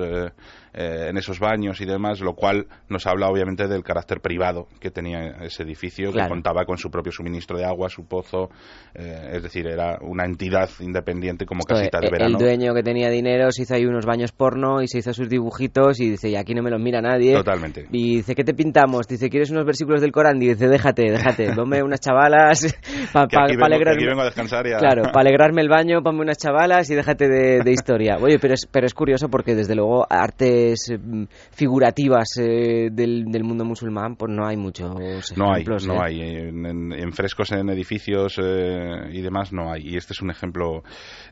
en 0.75 1.17
esos 1.17 1.39
baños 1.39 1.81
y 1.81 1.87
demás, 1.87 2.21
lo 2.21 2.35
cual 2.35 2.67
nos 2.89 3.07
habla 3.07 3.29
obviamente 3.29 3.69
del 3.69 3.85
carácter 3.85 4.21
privado 4.21 4.67
que 4.81 4.91
tenía 4.91 5.14
ese 5.15 5.63
edificio, 5.63 6.13
que 6.13 6.27
contaba 6.29 6.65
con 6.65 6.79
su 6.79 6.91
propio 6.91 7.13
suministro 7.13 7.59
de 7.59 7.65
agua, 7.65 7.89
su 7.89 8.07
pozo, 8.07 8.51
eh, 8.95 9.33
es 9.35 9.43
decir, 9.43 9.67
era 9.67 9.99
una 10.01 10.25
entidad 10.25 10.69
independiente 10.81 11.47
como 11.47 11.65
casita 11.65 11.99
de 12.01 12.11
verano. 12.11 12.39
El 12.39 12.45
dueño 12.45 12.75
que 12.75 12.83
tenía 12.83 13.09
dinero 13.11 13.51
se 13.51 13.63
hizo 13.63 13.75
ahí 13.75 13.85
unos 13.87 14.07
baños 14.07 14.33
porno 14.33 14.83
y 14.83 14.89
se 14.89 14.99
hizo 14.99 15.13
sus 15.13 15.29
dibujitos 15.29 16.01
y 16.01 16.11
dice, 16.11 16.29
y 16.31 16.37
aquí 16.37 16.55
no 16.55 16.63
me 16.63 16.71
los 16.71 16.81
mira 16.81 17.01
nadie. 17.01 17.35
Totalmente. 17.35 17.87
Y 17.91 18.17
dice, 18.17 18.35
¿qué 18.35 18.45
te 18.45 18.55
pintamos? 18.55 19.07
Dice, 19.07 19.29
¿quieres 19.31 19.51
unos 19.51 19.65
versículos 19.65 20.01
del 20.01 20.13
Corán? 20.13 20.41
Y 20.43 20.49
dice, 20.49 20.69
déjate, 20.69 21.11
déjate, 21.11 21.55
ponme 21.55 21.83
unas 21.83 22.01
chavalas 22.01 22.77
para 23.13 23.27
pa, 23.59 23.67
alegrarme. 23.67 24.07
vengo 24.07 24.23
a 24.23 24.27
descansar 24.27 24.65
Claro, 24.65 25.03
para 25.13 25.21
alegrarme 25.29 25.63
el 25.63 25.69
baño, 25.69 26.03
ponme 26.03 26.21
unas 26.21 26.39
chavalas 26.39 26.89
y 26.91 26.95
déjate 26.95 27.29
de, 27.29 27.73
historia. 27.73 28.17
Oye, 28.21 28.39
pero 28.39 28.55
es, 28.55 28.67
pero 28.71 28.87
es 28.87 28.95
curioso 28.95 29.29
porque 29.29 29.55
desde 29.55 29.75
luego 29.75 30.07
artes 30.09 30.93
mm, 30.97 31.25
figurativas 31.51 32.29
eh, 32.39 32.89
del, 32.93 33.25
del 33.27 33.45
mundo 33.45 33.65
musulmán 33.65 34.17
pues 34.17 34.33
no 34.33 34.47
hay 34.47 34.57
mucho 34.57 34.95
no 35.37 35.53
hay, 35.53 35.65
no 35.65 36.03
hay. 36.03 36.21
En, 36.21 37.13
frescos 37.13 37.53
en 37.53 37.69
edificios 37.71 38.39
eh, 38.43 39.11
y 39.13 39.21
demás 39.23 39.53
no 39.53 39.73
hay. 39.73 39.83
Y 39.85 39.97
este 39.97 40.13
es 40.13 40.23
un 40.23 40.31
ejemplo. 40.31 40.83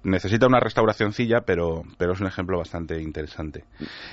Necesita 0.04 0.46
una 0.46 0.60
restauracióncilla, 0.60 1.40
pero, 1.46 1.82
pero 1.98 2.12
es 2.12 2.20
un 2.20 2.26
ejemplo 2.26 2.58
bastante 2.58 3.00
interesante. 3.00 3.64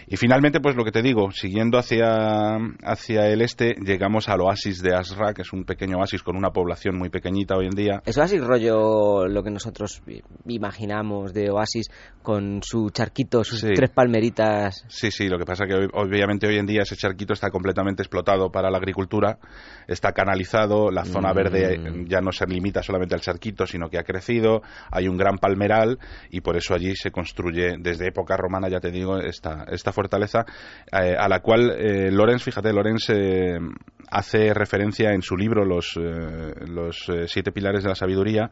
Y 0.07 0.17
finalmente, 0.17 0.59
pues 0.59 0.75
lo 0.75 0.83
que 0.83 0.91
te 0.91 1.01
digo, 1.01 1.31
siguiendo 1.31 1.77
hacia, 1.77 2.55
hacia 2.83 3.27
el 3.27 3.41
este, 3.41 3.75
llegamos 3.83 4.29
al 4.29 4.41
oasis 4.41 4.81
de 4.81 4.95
Asra, 4.95 5.33
que 5.33 5.41
es 5.43 5.53
un 5.53 5.63
pequeño 5.63 5.97
oasis 5.97 6.23
con 6.23 6.35
una 6.35 6.51
población 6.51 6.97
muy 6.97 7.09
pequeñita 7.09 7.55
hoy 7.55 7.65
en 7.65 7.75
día. 7.75 8.01
¿Es 8.05 8.17
oasis 8.17 8.41
rollo 8.41 9.27
lo 9.27 9.43
que 9.43 9.51
nosotros 9.51 10.01
imaginamos 10.47 11.33
de 11.33 11.49
oasis 11.49 11.89
con 12.21 12.61
su 12.63 12.89
charquito, 12.89 13.43
sus 13.43 13.61
tres 13.61 13.89
palmeritas? 13.89 14.85
Sí, 14.87 15.11
sí, 15.11 15.27
lo 15.27 15.37
que 15.37 15.45
pasa 15.45 15.65
que 15.65 15.87
obviamente 15.93 16.47
hoy 16.47 16.57
en 16.57 16.65
día 16.65 16.81
ese 16.81 16.95
charquito 16.95 17.33
está 17.33 17.49
completamente 17.49 18.01
explotado 18.01 18.51
para 18.51 18.69
la 18.69 18.77
agricultura 18.77 19.39
está 19.87 20.11
canalizado, 20.11 20.91
la 20.91 21.05
zona 21.05 21.33
verde 21.33 21.77
mm. 21.77 22.05
ya 22.05 22.21
no 22.21 22.31
se 22.31 22.45
limita 22.45 22.83
solamente 22.83 23.15
al 23.15 23.21
charquito, 23.21 23.65
sino 23.65 23.89
que 23.89 23.97
ha 23.97 24.03
crecido, 24.03 24.61
hay 24.91 25.07
un 25.07 25.17
gran 25.17 25.37
palmeral 25.37 25.99
y 26.29 26.41
por 26.41 26.55
eso 26.57 26.73
allí 26.73 26.95
se 26.95 27.11
construye 27.11 27.75
desde 27.79 28.07
época 28.07 28.37
romana, 28.37 28.69
ya 28.69 28.79
te 28.79 28.91
digo, 28.91 29.17
esta, 29.19 29.65
esta 29.71 29.91
fortaleza 29.91 30.45
eh, 30.91 31.15
a 31.17 31.27
la 31.27 31.39
cual 31.39 31.71
eh, 31.71 32.11
Lorenz, 32.11 32.43
fíjate, 32.43 32.71
Lorenz 32.73 33.09
eh, 33.09 33.57
hace 34.09 34.53
referencia 34.53 35.11
en 35.11 35.21
su 35.21 35.35
libro 35.35 35.65
Los, 35.65 35.95
los 35.95 37.11
siete 37.27 37.51
pilares 37.51 37.83
de 37.83 37.89
la 37.89 37.95
sabiduría 37.95 38.49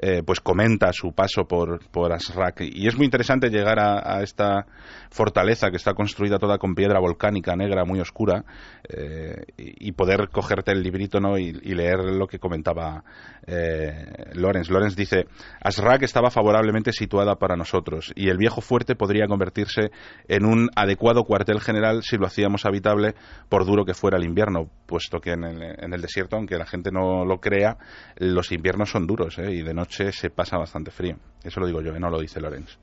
eh, 0.00 0.22
pues 0.24 0.38
comenta 0.38 0.92
su 0.92 1.12
paso 1.12 1.48
por, 1.48 1.80
por 1.90 2.12
Asrak. 2.12 2.60
Y 2.60 2.86
es 2.86 2.96
muy 2.96 3.04
interesante 3.04 3.48
llegar 3.48 3.80
a, 3.80 4.22
esta 4.22 4.64
fortaleza 5.10 5.70
que 5.70 5.76
está 5.76 5.92
construida 5.94 6.38
toda 6.38 6.58
con 6.58 6.76
piedra 6.76 7.00
volcánica 7.00 7.56
negra 7.56 7.84
muy 7.84 7.98
oscura 7.98 8.44
eh, 8.88 9.42
y, 9.56 9.90
poder 9.92 10.28
cogerte 10.28 10.70
el 10.70 10.82
librito 10.84 11.18
¿no? 11.18 11.36
y, 11.36 11.52
leer 11.52 11.98
lo 11.98 12.28
que 12.28 12.38
comentaba 12.38 13.02
eh, 13.44 14.32
Lorenz. 14.34 14.70
Lorenz 14.70 14.94
dice, 14.94 15.26
Asrak 15.60 16.02
estaba 16.04 16.30
favorablemente 16.30 16.92
situada 16.92 17.34
para 17.34 17.56
nosotros 17.56 18.12
y 18.14 18.28
el 18.28 18.36
viejo 18.36 18.60
fuerte 18.60 18.94
podría 18.94 19.26
convertirse 19.26 19.90
en 20.28 20.44
un 20.44 20.70
adecuado 20.76 21.24
cuartel 21.24 21.60
general 21.60 22.02
si 22.04 22.16
lo 22.16 22.26
hacíamos 22.26 22.64
habitable 22.66 23.14
por 23.48 23.66
duro 23.66 23.84
que 23.84 23.94
fuera 23.94 24.16
el 24.16 24.24
invierno, 24.24 24.70
puesto 24.86 25.18
que 25.18 25.32
en 25.32 25.42
el, 25.42 25.62
en 25.62 25.92
el 25.92 26.00
desierto, 26.00 26.36
aunque 26.36 26.56
la 26.56 26.66
gente 26.66 26.90
no 26.92 27.24
lo 27.24 27.40
crea, 27.40 27.78
los 28.16 28.52
inviernos 28.52 28.90
son 28.90 29.06
duros 29.06 29.38
y 29.38 29.62
de 29.62 29.74
noche 29.74 29.87
se 29.88 30.30
pasa 30.30 30.56
bastante 30.58 30.90
frío. 30.90 31.16
Eso 31.42 31.60
lo 31.60 31.66
digo 31.66 31.80
yo, 31.80 31.92
no 31.98 32.10
lo 32.10 32.20
dice 32.20 32.40
Lorenz. 32.40 32.78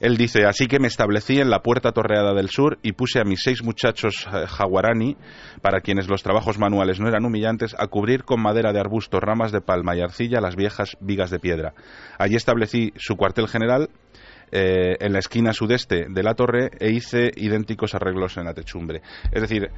Él 0.00 0.16
dice, 0.16 0.44
así 0.44 0.66
que 0.66 0.78
me 0.78 0.88
establecí 0.88 1.40
en 1.40 1.48
la 1.48 1.60
puerta 1.60 1.92
torreada 1.92 2.34
del 2.34 2.50
sur 2.50 2.78
y 2.82 2.92
puse 2.92 3.20
a 3.20 3.24
mis 3.24 3.42
seis 3.42 3.62
muchachos 3.62 4.26
eh, 4.26 4.46
jaguarani, 4.46 5.16
para 5.62 5.80
quienes 5.80 6.08
los 6.08 6.22
trabajos 6.22 6.58
manuales 6.58 7.00
no 7.00 7.08
eran 7.08 7.24
humillantes, 7.24 7.74
a 7.78 7.86
cubrir 7.86 8.24
con 8.24 8.42
madera 8.42 8.72
de 8.72 8.80
arbusto, 8.80 9.20
ramas 9.20 9.52
de 9.52 9.60
palma 9.60 9.96
y 9.96 10.00
arcilla 10.00 10.40
las 10.40 10.56
viejas 10.56 10.96
vigas 11.00 11.30
de 11.30 11.38
piedra. 11.38 11.72
Allí 12.18 12.36
establecí 12.36 12.92
su 12.96 13.16
cuartel 13.16 13.48
general 13.48 13.88
eh, 14.52 14.96
en 15.00 15.12
la 15.12 15.18
esquina 15.18 15.52
sudeste 15.52 16.06
de 16.08 16.22
la 16.22 16.34
torre 16.34 16.70
e 16.78 16.90
hice 16.90 17.30
idénticos 17.34 17.94
arreglos 17.94 18.36
en 18.36 18.44
la 18.44 18.54
techumbre. 18.54 19.00
Es 19.32 19.40
decir, 19.40 19.70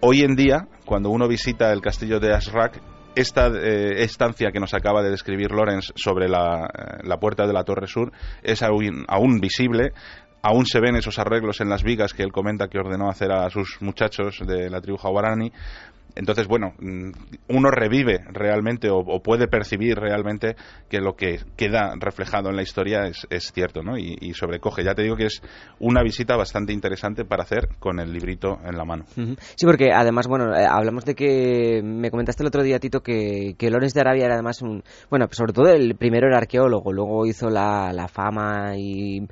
hoy 0.00 0.22
en 0.22 0.36
día, 0.36 0.68
cuando 0.84 1.10
uno 1.10 1.26
visita 1.26 1.72
el 1.72 1.80
castillo 1.80 2.20
de 2.20 2.32
Asrak, 2.32 2.80
esta 3.16 3.48
eh, 3.48 4.02
estancia 4.02 4.52
que 4.52 4.60
nos 4.60 4.74
acaba 4.74 5.02
de 5.02 5.10
describir 5.10 5.50
Lorenz 5.50 5.90
sobre 5.96 6.28
la, 6.28 6.68
eh, 7.02 7.16
puerta 7.18 7.46
de 7.46 7.52
la 7.54 7.64
Torre 7.64 7.88
Sur 7.88 8.12
es 8.42 8.62
aún, 8.62 9.40
visible. 9.40 9.92
Aún 10.42 10.66
se 10.66 10.80
ven 10.80 10.94
esos 10.94 11.18
arreglos 11.18 11.60
en 11.60 11.70
las 11.70 11.82
vigas 11.82 12.12
que 12.12 12.22
él 12.22 12.30
comenta 12.30 12.68
que 12.68 12.78
ordenó 12.78 13.08
hacer 13.08 13.32
a 13.32 13.48
sus 13.50 13.78
muchachos 13.80 14.40
de 14.46 14.70
la 14.70 14.80
tribu 14.80 14.98
Jaguarani 14.98 15.50
Entonces, 16.16 16.48
bueno, 16.48 16.72
mm, 16.78 17.10
uno 17.48 17.70
revive 17.70 18.24
realmente 18.32 18.88
o, 18.90 19.04
puede 19.22 19.48
percibir 19.48 19.96
realmente 19.96 20.56
que 20.88 21.00
lo 21.00 21.14
que 21.14 21.40
queda 21.56 21.94
reflejado 21.98 22.50
en 22.50 22.56
la 22.56 22.62
historia 22.62 23.06
es, 23.06 23.26
es 23.30 23.52
cierto, 23.52 23.82
¿no? 23.82 23.98
Y, 23.98 24.16
y, 24.20 24.32
sobrecoge. 24.34 24.82
Ya 24.84 24.94
te 24.94 25.02
digo 25.02 25.16
que 25.16 25.26
es 25.26 25.42
una 25.78 26.02
visita 26.02 26.36
bastante 26.36 26.72
interesante 26.72 27.24
para 27.24 27.42
hacer 27.42 27.68
con 27.78 28.00
el 28.00 28.12
librito 28.12 28.58
en 28.64 28.76
la 28.76 28.84
mano. 28.84 29.04
Sí, 29.14 29.66
porque 29.66 29.92
además, 29.92 30.26
bueno, 30.26 30.54
eh, 30.54 30.66
hablamos 30.68 31.04
de 31.04 31.14
que 31.14 31.82
me 31.84 32.10
comentaste 32.10 32.42
el 32.42 32.48
otro 32.48 32.62
día, 32.62 32.78
Tito, 32.78 33.00
que, 33.00 33.54
que 33.58 33.70
Lorenz 33.70 33.92
de 33.92 34.00
Arabia 34.00 34.26
era 34.26 34.34
además 34.34 34.62
un. 34.62 34.82
Bueno, 35.10 35.26
sobre 35.30 35.52
todo 35.52 35.68
el 35.68 35.96
primero 35.96 36.26
era 36.26 36.38
arqueólogo, 36.38 36.92
luego 36.92 37.26
hizo 37.26 37.48
la, 37.48 37.92
la 37.92 38.08
fama 38.08 38.76
y, 38.76 39.26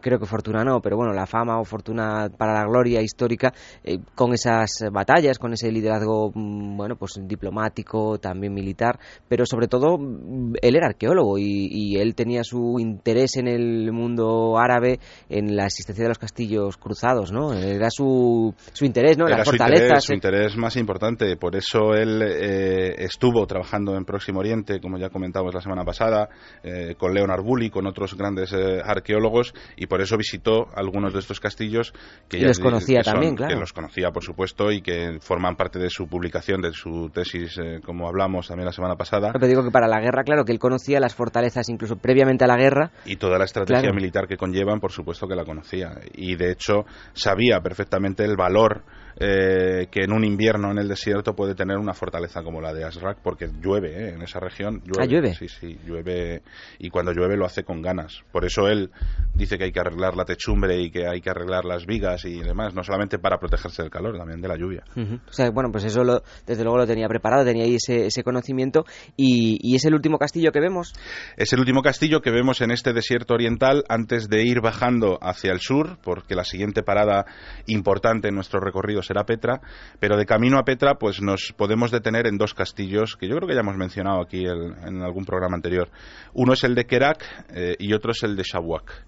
creo 0.00 0.18
que 0.18 0.26
fortuna 0.26 0.64
no, 0.64 0.80
pero 0.80 0.96
bueno, 0.96 1.12
la 1.12 1.26
fama 1.26 1.58
o 1.60 1.64
fortuna 1.64 2.28
para 2.36 2.54
la 2.54 2.64
gloria 2.64 3.02
histórica 3.02 3.52
eh, 3.84 3.98
con 4.14 4.32
esas 4.32 4.70
batallas, 4.90 5.38
con 5.38 5.52
ese 5.52 5.70
liderazgo, 5.70 6.21
mm, 6.30 6.76
bueno, 6.76 6.96
pues 6.96 7.12
diplomático, 7.22 8.18
también 8.18 8.52
militar, 8.52 8.98
pero 9.28 9.46
sobre 9.46 9.68
todo 9.68 9.98
mm, 9.98 10.54
él 10.60 10.76
era 10.76 10.86
arqueólogo 10.86 11.38
y, 11.38 11.68
y 11.70 11.96
él 11.96 12.14
tenía 12.14 12.44
su 12.44 12.76
interés 12.78 13.36
en 13.36 13.48
el 13.48 13.92
mundo 13.92 14.58
árabe, 14.58 15.00
en 15.28 15.56
la 15.56 15.66
existencia 15.66 16.04
de 16.04 16.08
los 16.08 16.18
castillos 16.18 16.76
cruzados, 16.76 17.32
¿no? 17.32 17.52
Era 17.54 17.88
su, 17.90 18.54
su 18.72 18.84
interés, 18.84 19.18
¿no? 19.18 19.26
Era 19.26 19.44
su 19.44 19.52
interés, 19.52 20.04
su 20.04 20.14
interés, 20.14 20.56
más 20.56 20.76
importante. 20.76 21.36
Por 21.36 21.56
eso 21.56 21.94
él 21.94 22.22
eh, 22.22 22.94
estuvo 22.98 23.46
trabajando 23.46 23.96
en 23.96 24.04
Próximo 24.04 24.40
Oriente, 24.40 24.80
como 24.80 24.98
ya 24.98 25.08
comentamos 25.08 25.54
la 25.54 25.60
semana 25.60 25.84
pasada, 25.84 26.28
eh, 26.62 26.94
con 26.98 27.14
Leonard 27.14 27.42
Bully, 27.42 27.70
con 27.70 27.86
otros 27.86 28.16
grandes 28.16 28.52
eh, 28.52 28.80
arqueólogos, 28.84 29.54
y 29.76 29.86
por 29.86 30.00
eso 30.00 30.16
visitó 30.16 30.68
algunos 30.74 31.12
de 31.12 31.20
estos 31.20 31.40
castillos 31.40 31.92
que 32.28 32.40
ya 32.40 32.48
los 32.48 32.58
conocía 32.58 33.02
también, 33.02 33.34
claro. 33.34 33.54
Que 33.54 33.60
los 33.60 33.72
conocía, 33.72 34.10
por 34.10 34.22
supuesto, 34.22 34.70
y 34.70 34.82
que 34.82 35.18
forman 35.20 35.56
parte 35.56 35.78
de 35.78 35.90
su 35.90 36.06
publicación, 36.12 36.60
de 36.60 36.72
su 36.72 37.08
tesis, 37.08 37.58
como 37.84 38.06
hablamos 38.06 38.46
también 38.46 38.66
la 38.66 38.72
semana 38.72 38.96
pasada. 38.96 39.32
Pero 39.32 39.46
digo 39.46 39.64
que 39.64 39.70
para 39.70 39.88
la 39.88 39.98
guerra, 39.98 40.22
claro, 40.24 40.44
que 40.44 40.52
él 40.52 40.58
conocía 40.58 41.00
las 41.00 41.14
fortalezas 41.14 41.70
incluso 41.70 41.96
previamente 41.96 42.44
a 42.44 42.46
la 42.46 42.56
guerra. 42.56 42.90
Y 43.06 43.16
toda 43.16 43.38
la 43.38 43.44
estrategia 43.44 43.92
militar 43.92 44.28
que 44.28 44.36
conllevan, 44.36 44.78
por 44.78 44.92
supuesto 44.92 45.26
que 45.26 45.34
la 45.34 45.44
conocía. 45.44 45.92
Y 46.12 46.36
de 46.36 46.52
hecho 46.52 46.84
sabía 47.14 47.60
perfectamente 47.60 48.24
el 48.24 48.36
valor 48.36 48.84
eh, 49.18 49.88
que 49.90 50.04
en 50.04 50.12
un 50.12 50.24
invierno 50.24 50.70
en 50.70 50.78
el 50.78 50.88
desierto 50.88 51.34
puede 51.34 51.54
tener 51.54 51.78
una 51.78 51.94
fortaleza 51.94 52.42
como 52.42 52.60
la 52.60 52.72
de 52.72 52.84
Asrak, 52.84 53.18
porque 53.22 53.48
llueve 53.60 53.90
¿eh? 53.90 54.14
en 54.14 54.22
esa 54.22 54.40
región. 54.40 54.82
Llueve, 54.84 55.02
ah, 55.02 55.06
llueve. 55.06 55.34
Sí, 55.34 55.48
sí, 55.48 55.78
llueve. 55.86 56.42
Y 56.78 56.90
cuando 56.90 57.12
llueve 57.12 57.36
lo 57.36 57.44
hace 57.44 57.64
con 57.64 57.82
ganas. 57.82 58.22
Por 58.32 58.44
eso 58.44 58.68
él 58.68 58.90
dice 59.34 59.58
que 59.58 59.64
hay 59.64 59.72
que 59.72 59.80
arreglar 59.80 60.16
la 60.16 60.24
techumbre 60.24 60.80
y 60.80 60.90
que 60.90 61.06
hay 61.06 61.20
que 61.20 61.30
arreglar 61.30 61.64
las 61.64 61.86
vigas 61.86 62.24
y 62.24 62.40
demás, 62.40 62.74
no 62.74 62.82
solamente 62.82 63.18
para 63.18 63.38
protegerse 63.38 63.82
del 63.82 63.90
calor, 63.90 64.16
también 64.16 64.40
de 64.40 64.48
la 64.48 64.56
lluvia. 64.56 64.84
O 65.28 65.32
sea, 65.32 65.50
bueno, 65.50 65.70
pues 65.70 65.84
eso 65.84 66.04
lo, 66.04 66.22
desde 66.46 66.62
luego 66.62 66.78
lo 66.78 66.86
tenía 66.86 67.08
preparado, 67.08 67.44
tenía 67.44 67.64
ahí 67.64 67.76
ese, 67.76 68.06
ese 68.06 68.22
conocimiento. 68.22 68.84
Y, 69.16 69.58
y, 69.60 69.76
es 69.76 69.84
el 69.84 69.94
último 69.94 70.18
castillo 70.18 70.52
que 70.52 70.60
vemos? 70.60 70.92
Es 71.36 71.52
el 71.52 71.60
último 71.60 71.82
castillo 71.82 72.20
que 72.20 72.30
vemos 72.30 72.60
en 72.60 72.70
este 72.70 72.92
desierto 72.92 73.34
oriental 73.34 73.84
antes 73.88 74.28
de 74.28 74.44
ir 74.44 74.60
bajando 74.60 75.18
hacia 75.20 75.52
el 75.52 75.60
sur, 75.60 75.98
porque 76.02 76.34
la 76.34 76.44
siguiente 76.44 76.82
parada 76.82 77.26
importante 77.66 78.28
en 78.28 78.34
nuestro 78.34 78.60
recorrido 78.60 79.01
será 79.02 79.24
Petra, 79.24 79.60
pero 79.98 80.16
de 80.16 80.26
camino 80.26 80.58
a 80.58 80.64
Petra 80.64 80.94
pues 80.94 81.20
nos 81.20 81.52
podemos 81.56 81.90
detener 81.90 82.26
en 82.26 82.38
dos 82.38 82.54
castillos 82.54 83.16
que 83.16 83.28
yo 83.28 83.36
creo 83.36 83.48
que 83.48 83.54
ya 83.54 83.60
hemos 83.60 83.76
mencionado 83.76 84.20
aquí 84.20 84.44
en 84.46 85.02
algún 85.02 85.24
programa 85.24 85.56
anterior. 85.56 85.88
Uno 86.34 86.52
es 86.52 86.64
el 86.64 86.74
de 86.74 86.84
Kerak 86.84 87.24
eh, 87.54 87.76
y 87.78 87.92
otro 87.92 88.12
es 88.12 88.22
el 88.22 88.36
de 88.36 88.42
Shawak. 88.42 89.04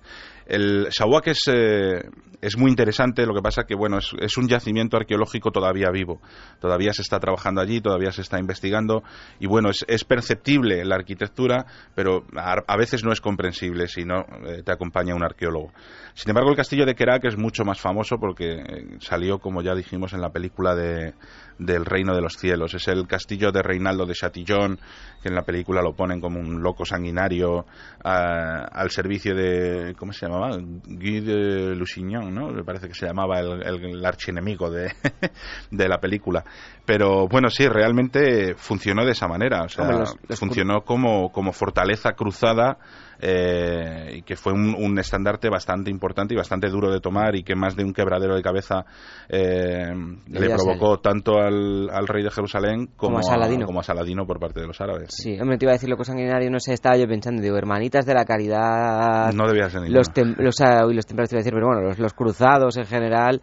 El 0.47 0.89
Shawak 0.91 1.29
es, 1.29 1.43
eh, 1.49 2.03
es 2.41 2.59
muy 2.59 2.71
interesante, 2.71 3.25
lo 3.25 3.35
que 3.35 3.41
pasa 3.41 3.65
que 3.65 3.75
bueno, 3.75 3.99
es, 3.99 4.37
un 4.37 4.49
yacimiento 4.49 4.99
arqueológico 4.99 5.51
todavía 5.51 5.91
vivo. 5.91 6.21
Todavía 6.61 6.93
se 6.93 7.01
está 7.01 7.19
trabajando 7.19 7.63
allí, 7.63 7.81
todavía 7.81 8.13
se 8.13 8.21
está 8.21 8.39
investigando 8.39 9.03
y 9.41 9.47
bueno, 9.47 9.71
es, 9.71 10.05
perceptible 10.05 10.85
la 10.85 10.97
arquitectura, 10.97 11.65
pero 11.95 12.25
a, 12.37 12.77
veces 12.77 13.03
no 13.03 13.13
es 13.13 13.23
comprensible 13.23 13.89
si 13.89 14.05
no 14.05 14.27
eh, 14.47 14.63
te 14.63 14.73
acompaña 14.73 15.15
un 15.15 15.25
arqueólogo. 15.25 15.73
Sin 16.13 16.31
embargo, 16.31 16.51
el 16.51 16.57
castillo 16.57 16.85
de 16.85 16.95
Kerak 16.95 17.25
es 17.25 17.39
mucho 17.39 17.65
más 17.65 17.81
famoso 17.81 18.19
porque 18.19 18.53
eh, 18.53 18.97
salió, 19.01 19.39
como 19.39 19.63
ya 19.63 19.75
dijimos, 19.75 20.13
en 20.13 20.21
la 20.21 20.31
película 20.31 20.75
de, 20.75 21.15
del 21.58 21.84
Reino 21.84 22.14
de 22.14 22.20
los 22.20 22.34
Cielos. 22.34 22.75
Es 22.75 22.88
el 22.88 23.06
castillo 23.06 23.52
de 23.52 23.62
Reinaldo 23.62 24.06
de 24.06 24.14
Chatillon, 24.14 24.78
que 25.23 25.28
en 25.28 25.34
la 25.34 25.42
película 25.42 25.82
lo 25.82 25.94
ponen 25.94 26.20
como 26.20 26.40
un 26.40 26.62
loco 26.62 26.84
sanguinario 26.84 27.64
al 28.02 28.90
servicio 28.90 29.34
de, 29.34 29.94
¿cómo 29.99 30.12
se 30.12 30.26
llamaba? 30.26 30.56
Guy 30.58 31.20
de 31.20 31.75
Lusignan, 31.75 32.34
¿no? 32.34 32.49
Me 32.49 32.64
parece 32.64 32.88
que 32.88 32.94
se 32.94 33.06
llamaba 33.06 33.40
el, 33.40 33.62
el, 33.62 34.04
archienemigo 34.04 34.70
de, 34.70 34.92
de 35.70 35.88
la 35.88 35.99
película. 35.99 36.44
Pero 36.84 37.26
bueno, 37.28 37.49
sí, 37.49 37.66
realmente 37.66 38.54
funcionó 38.56 39.04
de 39.04 39.12
esa 39.12 39.26
manera. 39.26 39.62
O 39.62 39.68
sea, 39.68 40.04
funcionó 40.37 40.82
como, 40.82 41.30
como 41.32 41.52
fortaleza 41.52 42.12
cruzada 42.12 42.78
eh, 43.26 44.16
y 44.16 44.23
que 44.23 44.37
fue 44.37 44.52
un, 44.52 44.99
estandarte 44.99 45.49
bastante 45.49 45.90
importante 45.90 46.34
y 46.34 46.37
bastante 46.37 46.69
duro 46.69 46.93
de 46.93 47.00
tomar 47.00 47.34
y 47.37 47.43
que 47.43 47.56
más 47.56 47.75
de 47.75 47.82
un 47.82 47.95
quebradero 47.95 48.37
de 48.37 48.43
cabeza 48.43 48.84
eh, 49.30 49.95
le 50.26 50.50
provocó 50.50 51.00
tanto 51.00 51.39
al, 51.39 51.89
rey 52.06 52.23
de 52.23 52.30
Jerusalén 52.30 52.91
como, 52.99 53.21
a 53.21 53.23
Saladino. 53.23 53.65
como 53.65 53.80
a 53.80 53.82
Saladino 53.82 54.26
por 54.26 54.39
parte 54.39 54.60
de 54.60 54.67
los 54.67 54.78
árabes. 54.78 55.08
Sí, 55.08 55.41
hombre, 55.41 55.56
te 55.56 55.65
iba 55.65 55.73
a 55.73 55.76
decir 55.76 55.89
loco 55.89 56.04
sanguinario, 56.04 56.50
no 56.50 56.60
sé, 56.60 56.75
estaba 56.75 56.99
yo 56.99 57.06
pensando, 57.06 57.41
digo, 57.41 57.56
hermanitas 57.56 58.04
de 58.04 58.13
la 58.13 58.26
caridad. 58.26 59.32
No 59.32 59.47
debía 59.47 59.71
ser 59.71 59.89
los, 59.89 60.08
los, 60.37 60.60
ah, 60.60 60.84
los 60.87 61.06
templarios, 61.06 61.30
te 61.30 61.37
iba 61.37 61.39
a 61.39 61.45
decir, 61.45 61.54
pero 61.54 61.67
bueno, 61.69 61.80
los, 61.80 61.99
los 61.99 62.13
cruzados 62.13 62.76
en 62.76 62.84
general 62.84 63.41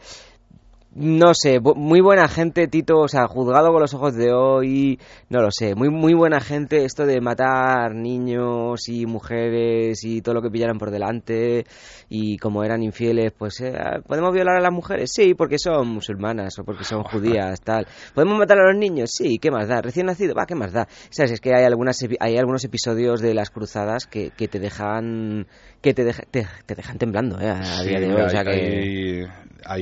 no 0.93 1.33
sé, 1.33 1.61
muy 1.61 2.01
buena 2.01 2.27
gente, 2.27 2.67
Tito, 2.67 2.99
o 2.99 3.07
sea, 3.07 3.25
juzgado 3.25 3.71
con 3.71 3.79
los 3.79 3.93
ojos 3.93 4.13
de 4.13 4.33
hoy, 4.33 4.99
no 5.29 5.41
lo 5.41 5.49
sé, 5.49 5.73
muy 5.73 5.89
muy 5.89 6.13
buena 6.13 6.41
gente 6.41 6.83
esto 6.83 7.05
de 7.05 7.21
matar 7.21 7.95
niños 7.95 8.89
y 8.89 9.05
mujeres 9.05 10.03
y 10.03 10.21
todo 10.21 10.35
lo 10.35 10.41
que 10.41 10.49
pillaran 10.49 10.77
por 10.77 10.91
delante 10.91 11.65
y 12.09 12.37
como 12.37 12.65
eran 12.65 12.83
infieles, 12.83 13.31
pues 13.31 13.61
eh, 13.61 13.73
podemos 14.05 14.33
violar 14.33 14.57
a 14.57 14.61
las 14.61 14.73
mujeres, 14.73 15.11
sí, 15.13 15.33
porque 15.33 15.57
son 15.57 15.87
musulmanas 15.87 16.59
o 16.59 16.65
porque 16.65 16.83
son 16.83 17.03
judías, 17.03 17.61
tal. 17.63 17.87
Podemos 18.13 18.37
matar 18.37 18.59
a 18.59 18.69
los 18.69 18.77
niños, 18.77 19.11
sí, 19.13 19.39
¿qué 19.39 19.49
más 19.49 19.69
da? 19.69 19.81
Recién 19.81 20.07
nacido, 20.07 20.35
va, 20.35 20.45
¿qué 20.45 20.55
más 20.55 20.73
da? 20.73 20.89
Sabes, 21.09 21.31
es 21.31 21.39
que 21.39 21.55
hay 21.55 21.63
algunas 21.63 21.99
hay 22.19 22.37
algunos 22.37 22.65
episodios 22.65 23.21
de 23.21 23.33
las 23.33 23.49
cruzadas 23.49 24.07
que, 24.07 24.31
que 24.31 24.49
te 24.49 24.59
dejan 24.59 25.47
que 25.81 25.93
te, 25.93 26.03
te, 26.03 26.75
dejan 26.75 26.97
temblando 26.97 27.39
eh, 27.39 27.49
a 27.49 27.81
día 27.81 27.99
de 27.99 28.13
hoy, 28.13 28.21
o 28.21 28.29
sea 28.29 28.43
que 28.43 28.51
hay 28.51 29.25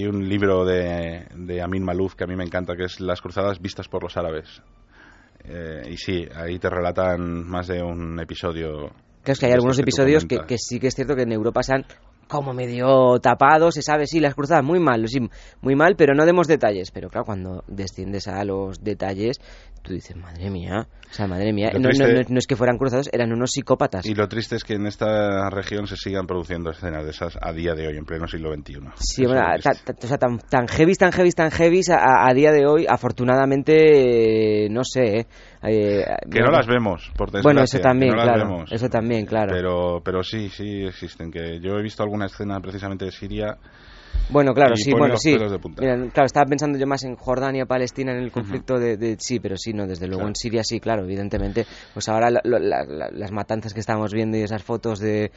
un 0.07 0.27
libro 0.27 0.65
de, 0.65 1.27
de 1.35 1.61
Amin 1.61 1.83
Malouf 1.83 2.15
que 2.15 2.23
a 2.23 2.27
mí 2.27 2.35
me 2.35 2.43
encanta, 2.43 2.75
que 2.75 2.85
es 2.85 2.99
Las 2.99 3.21
cruzadas 3.21 3.59
vistas 3.59 3.87
por 3.87 4.03
los 4.03 4.17
árabes. 4.17 4.61
Eh, 5.43 5.83
y 5.91 5.97
sí, 5.97 6.27
ahí 6.35 6.59
te 6.59 6.69
relatan 6.69 7.47
más 7.47 7.67
de 7.67 7.81
un 7.81 8.19
episodio. 8.19 8.89
Claro, 9.23 9.33
es 9.33 9.39
que 9.39 9.45
hay 9.45 9.53
algunos 9.53 9.79
episodios 9.79 10.25
que, 10.25 10.39
que, 10.47 10.57
sí 10.57 10.79
que 10.79 10.87
es 10.87 10.95
cierto 10.95 11.15
que 11.15 11.23
en 11.23 11.31
Europa 11.31 11.63
se 11.63 11.73
han 11.73 11.85
como 12.29 12.53
medio 12.53 13.19
tapado, 13.19 13.71
se 13.71 13.81
sabe, 13.81 14.05
sí, 14.05 14.19
las 14.19 14.35
cruzadas 14.35 14.63
muy 14.63 14.79
mal, 14.79 15.07
sí, 15.07 15.19
muy 15.61 15.75
mal, 15.75 15.95
pero 15.97 16.13
no 16.13 16.25
demos 16.25 16.47
detalles. 16.47 16.91
Pero 16.91 17.09
claro, 17.09 17.25
cuando 17.25 17.63
desciendes 17.67 18.27
a 18.27 18.43
los 18.45 18.83
detalles, 18.83 19.39
tú 19.81 19.93
dices, 19.93 20.15
madre 20.15 20.49
mía, 20.49 20.87
o 21.09 21.13
sea, 21.13 21.27
madre 21.27 21.51
mía, 21.53 21.71
no, 21.79 21.89
es 21.89 22.47
que 22.47 22.55
fueran 22.55 22.77
cruzados, 22.77 23.09
eran 23.11 23.31
unos 23.31 23.51
psicópatas. 23.51 24.05
Y 24.05 24.13
lo 24.13 24.27
triste 24.27 24.55
es 24.55 24.63
que 24.63 24.75
en 24.75 24.85
esta 24.85 25.49
región 25.49 25.87
se 25.87 25.97
sigan 25.97 26.27
produciendo 26.27 26.69
escenas 26.69 27.03
de 27.03 27.11
esas 27.11 27.37
a 27.41 27.51
día 27.51 27.73
de 27.73 27.87
hoy, 27.87 27.97
en 27.97 28.05
pleno 28.05 28.27
siglo 28.27 28.53
XXI. 28.53 28.79
Sí, 28.95 29.25
bueno, 29.25 29.41
o 29.41 30.07
sea, 30.07 30.17
tan, 30.17 30.39
tan 30.39 30.67
heavy, 30.67 30.93
tan 30.93 31.11
heavy, 31.11 31.31
tan 31.31 31.51
heavy 31.51 31.81
a, 31.89 32.33
día 32.33 32.51
de 32.51 32.65
hoy, 32.67 32.85
afortunadamente, 32.87 34.67
no 34.69 34.83
sé, 34.83 35.27
eh, 35.63 36.05
que 36.29 36.39
no 36.41 36.51
las 36.51 36.67
vemos, 36.67 37.11
por 37.17 37.31
desgracia. 37.31 37.43
Bueno, 37.43 37.63
eso 37.63 37.79
también, 37.79 38.13
claro. 38.13 38.65
Eso 38.69 38.87
también, 38.89 39.25
claro. 39.25 39.51
Pero, 39.51 40.01
pero 40.03 40.23
sí, 40.23 40.49
sí 40.49 40.83
existen. 40.85 41.31
Que 41.31 41.59
yo 41.59 41.77
he 41.77 41.81
visto 41.81 42.03
alguna 42.03 42.27
escena 42.27 42.59
precisamente 42.59 43.05
de 43.05 43.11
Siria 43.11 43.57
bueno, 44.29 44.53
claro, 44.53 44.75
sí, 44.75 44.91
bueno, 44.91 45.17
sí. 45.17 45.35
claro, 45.35 46.25
estaba 46.25 46.45
pensando 46.45 46.77
yo 46.77 46.85
más 46.85 47.03
en 47.03 47.15
Jordania, 47.15 47.65
Palestina, 47.65 48.11
en 48.11 48.19
el 48.19 48.31
conflicto 48.31 48.77
de, 48.77 49.17
Sí, 49.19 49.39
pero 49.39 49.57
sí, 49.57 49.73
no, 49.73 49.87
desde 49.87 50.07
luego 50.07 50.27
en 50.27 50.35
Siria 50.35 50.63
sí, 50.63 50.79
claro, 50.79 51.03
evidentemente. 51.03 51.65
Pues 51.93 52.07
ahora 52.09 52.29
las 52.29 53.31
matanzas 53.31 53.73
que 53.73 53.79
estamos 53.79 54.13
viendo 54.13 54.37
y 54.37 54.41
esas 54.41 54.63
fotos 54.63 54.99
de 54.99 55.31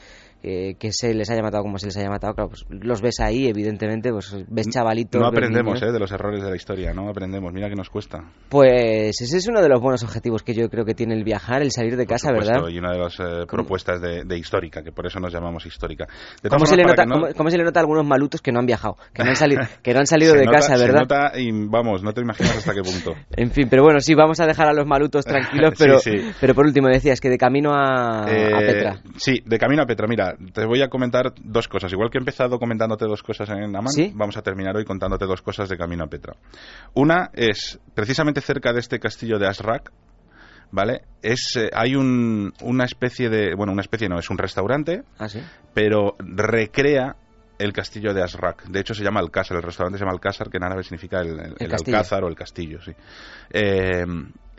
eh, 0.44 0.74
que 0.76 0.90
se 0.90 1.14
les 1.14 1.30
haya 1.30 1.40
matado 1.40 1.62
como 1.62 1.78
se 1.78 1.86
les 1.86 1.96
haya 1.98 2.10
matado, 2.10 2.34
claro, 2.34 2.48
pues 2.48 2.66
los 2.68 3.00
ves 3.00 3.20
ahí, 3.20 3.46
evidentemente, 3.46 4.10
pues 4.10 4.34
ves 4.48 4.68
chavalitos. 4.68 5.20
No 5.20 5.28
aprendemos 5.28 5.80
eh, 5.80 5.92
de 5.92 6.00
los 6.00 6.10
errores 6.10 6.42
de 6.42 6.50
la 6.50 6.56
historia, 6.56 6.92
no 6.92 7.08
aprendemos, 7.08 7.52
mira 7.52 7.68
que 7.68 7.76
nos 7.76 7.88
cuesta. 7.88 8.24
Pues 8.48 9.20
ese 9.20 9.36
es 9.36 9.46
uno 9.46 9.62
de 9.62 9.68
los 9.68 9.80
buenos 9.80 10.02
objetivos 10.02 10.42
que 10.42 10.52
yo 10.52 10.68
creo 10.68 10.84
que 10.84 10.94
tiene 10.94 11.14
el 11.14 11.22
viajar, 11.22 11.62
el 11.62 11.70
salir 11.70 11.96
de 11.96 12.06
casa, 12.06 12.32
¿verdad? 12.32 12.68
Y 12.68 12.76
una 12.76 12.90
de 12.90 12.98
las 12.98 13.20
eh, 13.20 13.46
propuestas 13.48 14.00
de, 14.00 14.36
histórica, 14.36 14.82
que 14.82 14.90
por 14.90 15.06
eso 15.06 15.20
nos 15.20 15.32
llamamos 15.32 15.64
histórica. 15.64 16.08
¿Cómo 16.50 16.66
se, 16.66 16.76
le 16.76 16.82
nota, 16.82 17.04
¿cómo, 17.36 17.48
se 17.48 17.56
le 17.56 17.62
nota 17.62 17.78
a 17.78 17.82
algunos 17.82 18.04
malutos 18.04 18.42
que 18.42 18.50
no 18.50 18.58
han 18.62 18.66
viajado, 18.66 18.96
que 19.12 19.22
no 19.22 19.30
han 19.30 19.36
salido, 19.36 19.60
que 19.82 19.92
no 19.92 20.00
han 20.00 20.06
salido 20.06 20.34
de 20.34 20.44
casa, 20.46 20.76
¿verdad? 20.76 21.06
Se 21.08 21.14
nota 21.14 21.38
y 21.38 21.50
vamos, 21.68 22.02
no 22.02 22.12
te 22.12 22.20
imaginas 22.20 22.56
hasta 22.58 22.72
qué 22.72 22.82
punto. 22.82 23.14
en 23.36 23.50
fin, 23.50 23.68
pero 23.68 23.82
bueno, 23.82 24.00
sí, 24.00 24.14
vamos 24.14 24.40
a 24.40 24.46
dejar 24.46 24.68
a 24.68 24.72
los 24.72 24.86
malutos 24.86 25.24
tranquilos, 25.24 25.74
pero, 25.78 25.98
pero 26.40 26.54
por 26.54 26.66
último 26.66 26.88
decías 26.88 27.20
que 27.20 27.28
de 27.28 27.38
camino 27.38 27.72
a, 27.74 28.26
eh, 28.28 28.50
Petra. 28.66 29.00
Sí, 29.16 29.42
de 29.44 29.58
camino 29.58 29.82
a 29.82 29.86
Petra. 29.86 30.06
Mira, 30.08 30.34
te 30.52 30.64
voy 30.64 30.82
a 30.82 30.88
comentar 30.88 31.32
dos 31.42 31.68
cosas. 31.68 31.92
Igual 31.92 32.10
que 32.10 32.18
he 32.18 32.20
empezado 32.20 32.58
comentándote 32.58 33.06
dos 33.06 33.22
cosas 33.22 33.48
en 33.50 33.76
Amán, 33.76 33.92
vamos 34.14 34.36
a 34.36 34.42
terminar 34.42 34.76
hoy 34.76 34.84
contándote 34.84 35.26
dos 35.26 35.42
cosas 35.42 35.68
de 35.68 35.76
camino 35.76 36.04
a 36.04 36.06
Petra. 36.08 36.34
Una 36.94 37.30
es 37.34 37.78
precisamente 37.94 38.40
cerca 38.40 38.72
de 38.72 38.80
este 38.80 38.98
castillo 38.98 39.38
de 39.38 39.48
Asrak, 39.48 39.92
¿vale? 40.72 41.02
Es, 41.22 41.56
eh, 41.56 41.70
hay 41.72 41.94
un, 41.94 42.52
una 42.62 42.84
especie 42.84 43.28
de, 43.28 43.54
bueno, 43.54 43.72
una 43.72 43.82
especie 43.82 44.08
no, 44.08 44.18
es 44.18 44.28
un 44.30 44.38
restaurante, 44.38 45.02
¿Ah, 45.18 45.28
sí? 45.28 45.40
pero 45.72 46.16
recrea 46.18 47.16
el 47.62 47.72
castillo 47.72 48.12
de 48.12 48.22
Asrak. 48.22 48.64
De 48.64 48.80
hecho, 48.80 48.94
se 48.94 49.04
llama 49.04 49.20
Alcázar. 49.20 49.56
El 49.56 49.62
restaurante 49.62 49.98
se 49.98 50.04
llama 50.04 50.14
Alcázar, 50.14 50.50
que 50.50 50.56
en 50.56 50.64
árabe 50.64 50.82
significa 50.82 51.20
el, 51.20 51.38
Alcázar 51.60 52.24
o 52.24 52.28
el 52.28 52.34
castillo, 52.34 52.80
sí. 52.80 52.92
Eh, 53.50 54.04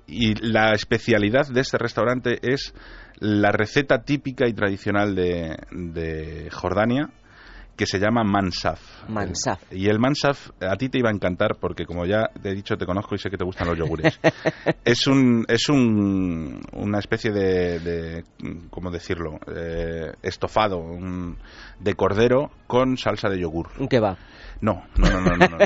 y 0.07 0.35
la 0.35 0.73
especialidad 0.73 1.47
de 1.47 1.61
este 1.61 1.77
restaurante 1.77 2.39
es 2.41 2.73
la 3.19 3.51
receta 3.51 4.03
típica 4.03 4.47
y 4.47 4.53
tradicional 4.53 5.15
de, 5.15 5.55
de 5.71 6.49
Jordania, 6.51 7.09
que 7.75 7.85
se 7.85 7.99
llama 7.99 8.23
Mansaf. 8.23 9.09
Mansaf. 9.09 9.71
Y 9.71 9.87
el 9.87 9.99
Mansaf 9.99 10.51
a 10.61 10.75
ti 10.75 10.89
te 10.89 10.99
iba 10.99 11.09
a 11.09 11.13
encantar 11.13 11.55
porque 11.59 11.85
como 11.85 12.05
ya 12.05 12.29
te 12.41 12.49
he 12.49 12.53
dicho 12.53 12.77
te 12.77 12.85
conozco 12.85 13.15
y 13.15 13.17
sé 13.17 13.29
que 13.29 13.37
te 13.37 13.43
gustan 13.43 13.67
los 13.67 13.77
yogures. 13.77 14.19
es 14.85 15.07
un 15.07 15.45
es 15.47 15.69
un, 15.69 16.61
una 16.73 16.99
especie 16.99 17.31
de, 17.31 17.79
de 17.79 18.23
¿cómo 18.69 18.91
decirlo? 18.91 19.39
Eh, 19.47 20.11
estofado 20.21 20.83
de 21.79 21.93
cordero 21.95 22.51
con 22.67 22.97
salsa 22.97 23.29
de 23.29 23.39
yogur. 23.39 23.69
Un 23.79 23.87
kebab. 23.87 24.17
No, 24.63 24.81
no, 24.95 25.09
no, 25.09 25.19
no, 25.19 25.35
no, 25.35 25.57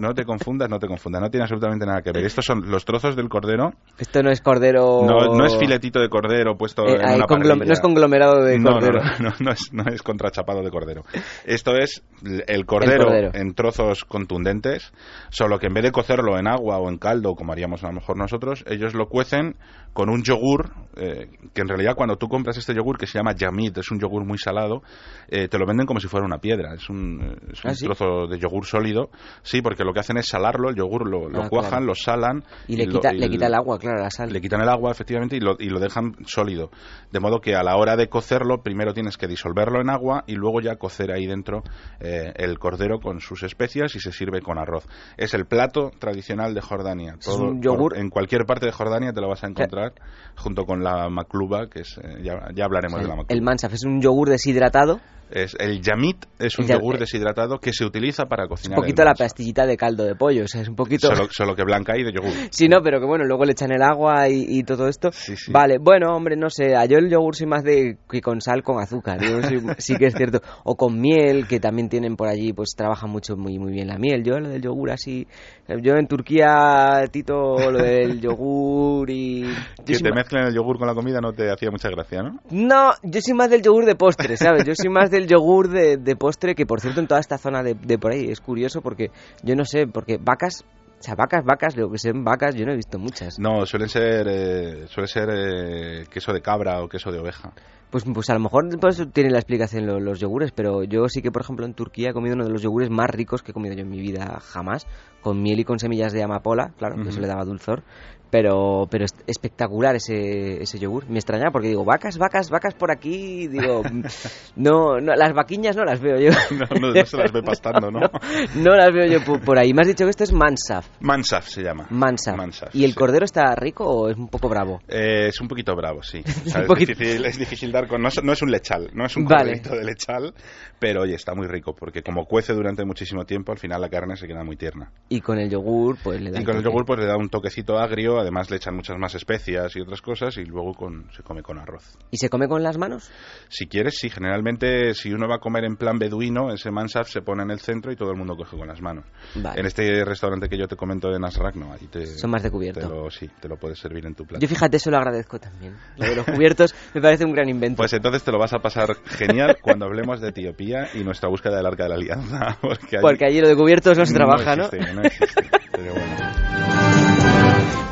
no, 0.00 0.14
te 0.14 0.24
confundas, 0.24 0.70
no 0.70 0.78
te 0.78 0.86
confundas, 0.86 1.20
no 1.20 1.28
tiene 1.28 1.42
absolutamente 1.42 1.84
nada 1.84 2.00
que 2.00 2.12
ver. 2.12 2.24
Estos 2.24 2.46
son 2.46 2.70
los 2.70 2.86
trozos 2.86 3.14
del 3.14 3.28
cordero. 3.28 3.74
Esto 3.98 4.22
no 4.22 4.30
es 4.30 4.40
cordero. 4.40 5.02
No, 5.04 5.36
no 5.36 5.44
es 5.44 5.54
filetito 5.58 6.00
de 6.00 6.08
cordero 6.08 6.56
puesto 6.56 6.86
eh, 6.86 6.94
en 6.94 7.22
una 7.22 7.54
No 7.56 7.72
es 7.74 7.80
conglomerado 7.80 8.42
de 8.42 8.58
cordero. 8.62 9.00
No, 9.20 9.34
no, 9.38 9.50
es, 9.50 9.70
no 9.70 9.84
es 9.92 10.02
contrachapado 10.02 10.62
de 10.62 10.70
cordero. 10.70 11.02
Esto 11.44 11.76
es 11.76 12.02
el 12.46 12.64
cordero, 12.64 13.34
en 13.34 13.54
trozos 13.54 14.06
contundentes, 14.06 14.94
solo 15.28 15.58
que 15.58 15.66
en 15.66 15.74
vez 15.74 15.84
de 15.84 15.92
cocerlo 15.92 16.38
en 16.38 16.48
agua 16.48 16.78
o 16.78 16.88
en 16.88 16.96
caldo, 16.96 17.34
como 17.34 17.52
haríamos 17.52 17.84
a 17.84 17.88
lo 17.88 17.92
mejor 17.92 18.16
nosotros, 18.16 18.64
ellos 18.66 18.94
lo 18.94 19.08
cuecen 19.08 19.56
con 19.92 20.10
un 20.10 20.22
yogur, 20.22 20.72
eh, 20.96 21.28
que 21.54 21.62
en 21.62 21.68
realidad 21.68 21.94
cuando 21.96 22.16
tú 22.16 22.28
compras 22.28 22.56
este 22.58 22.74
yogur 22.74 22.98
que 22.98 23.06
se 23.06 23.18
llama 23.18 23.34
yamit, 23.34 23.78
es 23.78 23.90
un 23.90 23.98
yogur 23.98 24.26
muy 24.26 24.36
salado, 24.36 24.82
eh, 25.28 25.48
te 25.48 25.58
lo 25.58 25.66
venden 25.66 25.86
como 25.86 26.00
si 26.00 26.06
fuera 26.06 26.26
una 26.26 26.38
piedra. 26.38 26.74
Es 26.74 26.90
un, 26.90 27.38
es 27.50 27.64
un 27.64 27.70
¿Ah, 27.70 27.74
trozo 27.78 28.05
de 28.28 28.38
yogur 28.38 28.64
sólido, 28.64 29.10
sí, 29.42 29.62
porque 29.62 29.84
lo 29.84 29.92
que 29.92 30.00
hacen 30.00 30.16
es 30.16 30.28
salarlo, 30.28 30.70
el 30.70 30.76
yogur 30.76 31.08
lo, 31.08 31.28
lo 31.28 31.42
ah, 31.42 31.48
cuajan, 31.48 31.86
lo 31.86 31.94
salan. 31.94 32.44
Y, 32.68 32.76
le, 32.76 32.86
quita, 32.86 33.12
le 33.12 33.28
quita 33.28 33.46
el 33.46 33.54
agua, 33.54 33.78
claro, 33.78 34.02
la 34.02 34.10
sal. 34.10 34.32
Le 34.32 34.40
quitan 34.40 34.60
el 34.60 34.68
agua, 34.68 34.90
efectivamente, 34.90 35.36
y 35.36 35.40
lo, 35.40 35.56
y 35.58 35.68
lo 35.68 35.80
dejan 35.80 36.14
sólido. 36.26 36.70
De 37.12 37.20
modo 37.20 37.40
que 37.40 37.54
a 37.54 37.62
la 37.62 37.76
hora 37.76 37.96
de 37.96 38.08
cocerlo, 38.08 38.62
primero 38.62 38.94
tienes 38.94 39.16
que 39.16 39.26
disolverlo 39.26 39.80
en 39.80 39.90
agua 39.90 40.24
y 40.26 40.34
luego 40.34 40.60
ya 40.60 40.76
cocer 40.76 41.12
ahí 41.12 41.26
dentro 41.26 41.62
eh, 42.00 42.32
el 42.36 42.58
cordero 42.58 42.98
con 43.00 43.20
sus 43.20 43.42
especias 43.42 43.94
y 43.94 44.00
se 44.00 44.12
sirve 44.12 44.40
con 44.40 44.58
arroz. 44.58 44.86
Es 45.16 45.34
el 45.34 45.46
plato 45.46 45.90
tradicional 45.98 46.54
de 46.54 46.60
Jordania. 46.60 47.16
Todo, 47.22 47.50
un 47.50 47.62
yogur. 47.62 47.96
en 47.96 48.10
cualquier 48.10 48.44
parte 48.46 48.66
de 48.66 48.72
Jordania 48.72 49.12
te 49.12 49.20
lo 49.20 49.28
vas 49.28 49.44
a 49.44 49.48
encontrar, 49.48 49.92
junto 50.36 50.64
con 50.64 50.82
la 50.82 51.08
makluba, 51.08 51.68
que 51.68 51.80
es, 51.80 51.98
eh, 51.98 52.22
ya, 52.22 52.48
ya, 52.54 52.64
hablaremos 52.64 53.00
de 53.00 53.08
la 53.08 53.16
makluba. 53.16 53.34
El 53.34 53.42
mansaf 53.42 53.72
es 53.72 53.84
un 53.84 54.00
yogur 54.00 54.28
deshidratado 54.28 55.00
es, 55.30 55.56
el 55.58 55.80
yamit 55.80 56.24
es 56.38 56.58
un 56.58 56.66
yogur 56.66 56.98
deshidratado 56.98 57.58
que 57.58 57.72
se 57.72 57.84
utiliza 57.84 58.26
para 58.26 58.46
cocinar. 58.46 58.78
Un 58.78 58.84
poquito 58.84 59.04
la 59.04 59.14
pastillita 59.14 59.66
de 59.66 59.76
caldo 59.76 60.04
de 60.04 60.14
pollo, 60.14 60.44
o 60.44 60.48
sea, 60.48 60.62
es 60.62 60.68
un 60.68 60.76
poquito. 60.76 61.08
Solo, 61.30 61.54
que 61.54 61.64
blanca 61.64 61.96
y 61.96 62.04
de 62.04 62.12
yogur. 62.12 62.30
Sí, 62.50 62.68
no, 62.68 62.80
pero 62.82 63.00
que 63.00 63.06
bueno, 63.06 63.24
luego 63.24 63.44
le 63.44 63.52
echan 63.52 63.72
el 63.72 63.82
agua 63.82 64.28
y, 64.28 64.62
todo 64.62 64.88
esto. 64.88 65.10
Vale, 65.48 65.78
bueno, 65.78 66.14
hombre, 66.14 66.36
no 66.36 66.48
sé, 66.48 66.74
yo 66.88 66.98
el 66.98 67.10
yogur 67.10 67.36
soy 67.36 67.46
más 67.46 67.62
de 67.62 67.98
que 68.08 68.20
con 68.20 68.40
sal, 68.40 68.62
con 68.62 68.80
azúcar, 68.80 69.18
sí 69.78 69.96
que 69.96 70.06
es 70.06 70.14
cierto. 70.14 70.40
O 70.64 70.76
con 70.76 71.00
miel, 71.00 71.46
que 71.46 71.60
también 71.60 71.88
tienen 71.88 72.16
por 72.16 72.28
allí, 72.28 72.52
pues 72.52 72.74
trabajan 72.76 73.10
mucho, 73.10 73.36
muy, 73.36 73.58
muy 73.58 73.72
bien 73.72 73.88
la 73.88 73.98
miel. 73.98 74.22
Yo 74.24 74.38
lo 74.38 74.48
del 74.48 74.62
yogur 74.62 74.90
así. 74.90 75.26
Yo 75.68 75.96
en 75.96 76.06
Turquía, 76.06 77.02
Tito, 77.10 77.70
lo 77.70 77.78
del 77.78 78.20
yogur 78.22 79.10
y. 79.10 79.44
Que 79.84 79.98
te 79.98 80.12
mezclen 80.12 80.46
el 80.46 80.54
yogur 80.54 80.78
con 80.78 80.86
la 80.86 80.94
comida 80.94 81.20
no 81.20 81.32
te 81.32 81.50
hacía 81.50 81.70
mucha 81.70 81.90
gracia, 81.90 82.22
¿no? 82.22 82.38
No, 82.50 82.92
yo 83.02 83.20
soy 83.20 83.34
más 83.34 83.50
del 83.50 83.62
yogur 83.62 83.84
de 83.84 83.96
postre, 83.96 84.36
¿sabes? 84.36 84.64
Yo 84.64 84.74
soy 84.76 84.90
más 84.90 85.12
el 85.12 85.26
yogur 85.26 85.68
de, 85.68 86.16
postre, 86.16 86.54
que 86.54 86.66
por 86.66 86.80
cierto 86.80 87.00
en 87.00 87.08
toda 87.08 87.20
esta 87.20 87.36
zona 87.36 87.62
de, 87.62 87.98
por 87.98 88.12
ahí 88.12 88.30
es 88.30 88.40
curioso 88.40 88.80
porque 88.80 89.10
yo 89.42 89.56
no 89.56 89.64
sé, 89.64 89.86
porque 89.86 90.18
vacas 90.20 90.64
o 90.98 91.02
sea, 91.02 91.14
vacas, 91.14 91.44
vacas, 91.44 91.76
lo 91.76 91.90
que 91.90 91.98
sean 91.98 92.24
vacas, 92.24 92.54
yo 92.54 92.64
no 92.64 92.72
he 92.72 92.76
visto 92.76 92.98
muchas. 92.98 93.38
No, 93.38 93.66
suelen 93.66 93.88
ser, 93.88 94.26
eh, 94.28 94.86
suele 94.88 95.06
ser 95.06 95.28
eh, 95.30 96.06
queso 96.10 96.32
de 96.32 96.40
cabra 96.40 96.82
o 96.82 96.88
queso 96.88 97.10
de 97.10 97.18
oveja. 97.18 97.52
Pues, 97.90 98.04
pues 98.12 98.28
a 98.30 98.34
lo 98.34 98.40
mejor 98.40 98.64
pues, 98.80 99.02
tiene 99.12 99.30
la 99.30 99.38
explicación 99.38 99.86
los, 99.86 100.18
yogures, 100.18 100.50
pero 100.52 100.82
yo 100.82 101.08
sí 101.08 101.22
que, 101.22 101.30
por 101.30 101.42
ejemplo, 101.42 101.64
en 101.66 101.74
Turquía 101.74 102.10
he 102.10 102.12
comido 102.12 102.34
uno 102.34 102.44
de 102.44 102.50
los 102.50 102.62
yogures 102.62 102.90
más 102.90 103.08
ricos 103.10 103.42
que 103.42 103.52
he 103.52 103.54
comido 103.54 103.74
yo 103.74 103.82
en 103.82 103.88
mi 103.88 104.00
vida 104.00 104.40
jamás, 104.40 104.86
con 105.20 105.40
miel 105.40 105.60
y 105.60 105.64
con 105.64 105.78
semillas 105.78 106.12
de 106.12 106.22
amapola, 106.22 106.72
claro, 106.78 106.96
que 106.96 107.10
eso 107.10 107.20
le 107.20 107.28
daba 107.28 107.44
dulzor, 107.44 107.84
pero 108.30 108.86
pero 108.90 109.04
espectacular 109.26 109.96
ese, 109.96 110.62
ese 110.62 110.78
yogur. 110.78 111.08
Me 111.08 111.18
extrañaba 111.18 111.50
porque 111.50 111.68
digo, 111.68 111.84
vacas, 111.84 112.18
vacas, 112.18 112.50
vacas 112.50 112.74
por 112.74 112.90
aquí, 112.90 113.46
digo, 113.48 113.82
no, 114.56 115.00
no 115.00 115.14
las 115.14 115.32
vaquiñas 115.32 115.76
no 115.76 115.84
las 115.84 116.00
veo 116.00 116.18
yo. 116.18 116.30
no, 116.80 116.92
no, 116.92 117.06
se 117.06 117.16
las 117.16 117.32
ve 117.32 117.42
pastando, 117.44 117.90
¿no? 117.90 118.00
¿no? 118.00 118.76
las 118.76 118.92
veo 118.92 119.06
yo 119.06 119.40
por, 119.40 119.58
ahí. 119.58 119.72
Me 119.72 119.82
has 119.82 119.88
dicho 119.88 120.04
que 120.04 120.10
esto 120.10 120.24
es 120.24 120.32
mansaf. 120.32 120.88
Mansaf 121.00 121.48
se 121.48 121.62
llama. 121.62 121.86
Mansaf. 121.90 122.74
¿Y 122.74 122.84
el 122.84 122.94
cordero 122.94 123.24
está 123.24 123.54
rico 123.54 123.84
o 123.84 124.08
es 124.08 124.16
un 124.16 124.28
poco 124.28 124.48
bravo? 124.48 124.80
Eh, 124.88 125.28
es 125.28 125.40
un 125.40 125.48
poquito 125.48 125.74
bravo, 125.74 126.02
sí. 126.02 126.22
es, 126.24 127.38
difícil, 127.38 127.72
dar 127.72 127.88
con... 127.88 128.02
No 128.02 128.08
es, 128.08 128.42
un 128.42 128.50
lechal, 128.50 128.90
no 128.94 129.06
es 129.06 129.16
un 129.16 129.24
vale. 129.24 129.60
de 129.60 129.84
lechal, 129.84 130.34
pero 130.78 131.02
oye, 131.02 131.14
está 131.14 131.34
muy 131.34 131.46
rico 131.46 131.74
porque 131.74 132.02
como 132.02 132.24
cuece 132.26 132.52
durante 132.52 132.84
muchísimo 132.84 133.24
tiempo, 133.24 133.52
al 133.52 133.58
final 133.58 133.80
la 133.80 133.88
carne 133.88 134.16
se 134.16 134.26
queda 134.26 134.44
muy 134.44 134.56
tierna. 134.56 134.90
Y 135.08 135.20
con 135.20 135.38
el 135.38 135.50
yogur, 135.50 135.96
pues 136.02 136.20
le 136.20 136.30
da 136.30 136.40
Y 136.40 136.44
con 136.44 136.56
el 136.56 136.62
yogur, 136.62 136.84
pues 136.84 137.00
le 137.00 137.06
da 137.06 137.16
un 137.16 137.28
toquecito 137.28 137.78
agrio 137.78 138.15
además 138.20 138.50
le 138.50 138.56
echan 138.56 138.74
muchas 138.74 138.98
más 138.98 139.14
especias 139.14 139.74
y 139.76 139.80
otras 139.80 140.00
cosas 140.02 140.36
y 140.38 140.44
luego 140.44 140.74
con, 140.74 141.10
se 141.12 141.22
come 141.22 141.42
con 141.42 141.58
arroz. 141.58 141.96
¿Y 142.10 142.16
se 142.16 142.28
come 142.28 142.48
con 142.48 142.62
las 142.62 142.78
manos? 142.78 143.10
Si 143.48 143.66
quieres, 143.66 143.96
sí. 143.98 144.10
Generalmente, 144.10 144.94
si 144.94 145.12
uno 145.12 145.28
va 145.28 145.36
a 145.36 145.38
comer 145.38 145.64
en 145.64 145.76
plan 145.76 145.98
beduino, 145.98 146.52
ese 146.52 146.70
mansaf 146.70 147.08
se 147.08 147.22
pone 147.22 147.42
en 147.42 147.50
el 147.50 147.60
centro 147.60 147.92
y 147.92 147.96
todo 147.96 148.10
el 148.10 148.16
mundo 148.16 148.36
coge 148.36 148.56
con 148.56 148.68
las 148.68 148.80
manos. 148.80 149.04
En 149.34 149.66
este 149.66 150.04
restaurante 150.04 150.48
que 150.48 150.58
yo 150.58 150.66
te 150.66 150.76
comento 150.76 151.10
de 151.10 151.18
Nasrak, 151.18 151.56
no, 151.56 151.72
ahí 151.72 151.86
te... 151.86 152.06
Son 152.06 152.30
más 152.30 152.42
de 152.42 152.50
cubierto. 152.50 152.88
lo, 152.88 153.10
sí, 153.10 153.28
te 153.40 153.48
lo 153.48 153.56
puedes 153.56 153.78
servir 153.78 154.06
en 154.06 154.14
tu 154.14 154.24
plato. 154.24 154.40
Yo 154.40 154.48
fíjate, 154.48 154.76
eso 154.76 154.90
lo 154.90 154.96
agradezco 154.96 155.38
también. 155.38 155.76
Lo 155.96 156.06
de 156.06 156.16
los 156.16 156.26
cubiertos 156.26 156.74
me 156.94 157.00
parece 157.00 157.24
un 157.24 157.32
gran 157.32 157.48
invento. 157.48 157.76
Pues 157.76 157.92
entonces 157.92 158.22
te 158.22 158.32
lo 158.32 158.38
vas 158.38 158.52
a 158.54 158.58
pasar 158.58 158.96
genial 159.04 159.58
cuando 159.62 159.86
hablemos 159.86 160.20
de 160.20 160.28
Etiopía 160.28 160.88
y 160.94 161.04
nuestra 161.04 161.28
búsqueda 161.28 161.56
del 161.56 161.66
Arca 161.66 161.84
de 161.84 161.88
la 161.90 161.94
Alianza. 161.96 162.58
Porque 163.00 163.24
allí, 163.24 163.40
lo 163.40 163.48
de 163.48 163.56
cubiertos 163.56 163.98
no 163.98 164.06
se 164.06 164.14
trabaja, 164.14 164.56
¿no? 164.56 164.68
No 164.94 165.02
existe, 165.02 165.48
pero 165.72 165.92
bueno. 165.92 166.45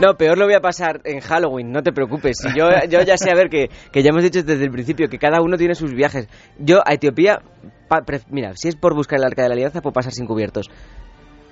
No, 0.05 0.19
peor 0.19 0.37
lo 0.37 0.45
voy 0.45 0.55
a 0.55 0.61
pasar 0.61 1.01
en 1.05 1.21
Halloween, 1.21 1.73
no 1.73 1.83
te 1.83 1.91
preocupes. 1.91 2.37
Yo, 2.55 2.69
yo 2.91 3.01
ya 3.01 3.17
sé, 3.17 3.31
a 3.31 3.35
ver, 3.35 3.49
que, 3.49 3.71
que 3.91 4.03
ya 4.03 4.11
hemos 4.11 4.23
dicho 4.23 4.43
desde 4.43 4.65
el 4.65 4.71
principio 4.71 5.09
que 5.09 5.19
cada 5.19 5.41
uno 5.41 5.57
tiene 5.57 5.75
sus 5.75 5.93
viajes. 5.95 6.29
Yo 6.59 6.81
a 6.85 6.93
Etiopía, 6.93 7.41
mira, 8.29 8.53
si 8.55 8.69
es 8.69 8.77
por 8.77 8.95
buscar 8.95 9.19
el 9.19 9.25
arca 9.25 9.43
de 9.43 9.49
la 9.49 9.55
alianza, 9.55 9.81
puedo 9.81 9.95
pasar 9.95 10.13
sin 10.13 10.27
cubiertos. 10.27 10.69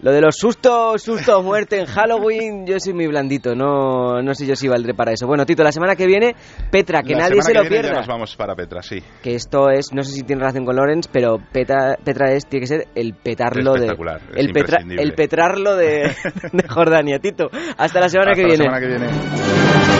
Lo 0.03 0.11
de 0.11 0.21
los 0.21 0.35
sustos, 0.37 1.01
sustos, 1.01 1.45
muerte 1.45 1.79
en 1.79 1.87
Halloween, 1.87 2.67
yo 2.67 2.81
soy 2.81 2.93
muy 2.93 3.07
blandito, 3.07 3.55
no, 3.55 4.21
no 4.21 4.35
sé 4.35 4.47
yo 4.47 4.57
si 4.57 4.67
valdré 4.67 4.95
para 4.95 5.12
eso. 5.12 5.29
Bueno, 5.29 5.47
Tito, 5.47 5.62
la 5.62 5.71
semana 5.71 5.95
que 5.95 6.07
viene, 6.07 6.35
Petra, 6.73 7.03
que 7.03 7.15
nadie 7.15 7.41
se 7.41 7.55
lo 7.55 7.62
pierda. 7.62 7.91
Ya 7.91 7.99
nos 7.99 8.09
vamos 8.09 8.35
para 8.35 8.57
Petra, 8.57 8.83
sí. 8.83 9.01
Que 9.23 9.37
esto 9.37 9.71
es, 9.71 9.93
no 9.93 10.03
sé 10.03 10.11
si 10.11 10.25
tiene 10.25 10.41
relación 10.41 10.65
con 10.65 10.75
Lorenz, 10.75 11.07
pero 11.07 11.38
Petra, 11.53 11.97
Petra 12.03 12.33
es, 12.33 12.47
tiene 12.47 12.62
que 12.62 12.67
ser 12.67 12.88
el 12.97 13.15
petarlo 13.15 13.75
de. 13.75 13.97
El, 14.35 14.53
petra, 14.53 14.81
el 14.85 15.15
petrarlo 15.15 15.77
de, 15.77 16.11
de 16.53 16.69
Jordania. 16.69 17.21
Tito, 17.21 17.49
hasta 17.77 18.01
la 18.01 18.09
semana 18.09 18.33
que 18.33 18.45
viene. 18.45 18.65
La 18.65 18.75
semana 18.75 18.81
que 18.81 18.87
viene. 18.88 19.91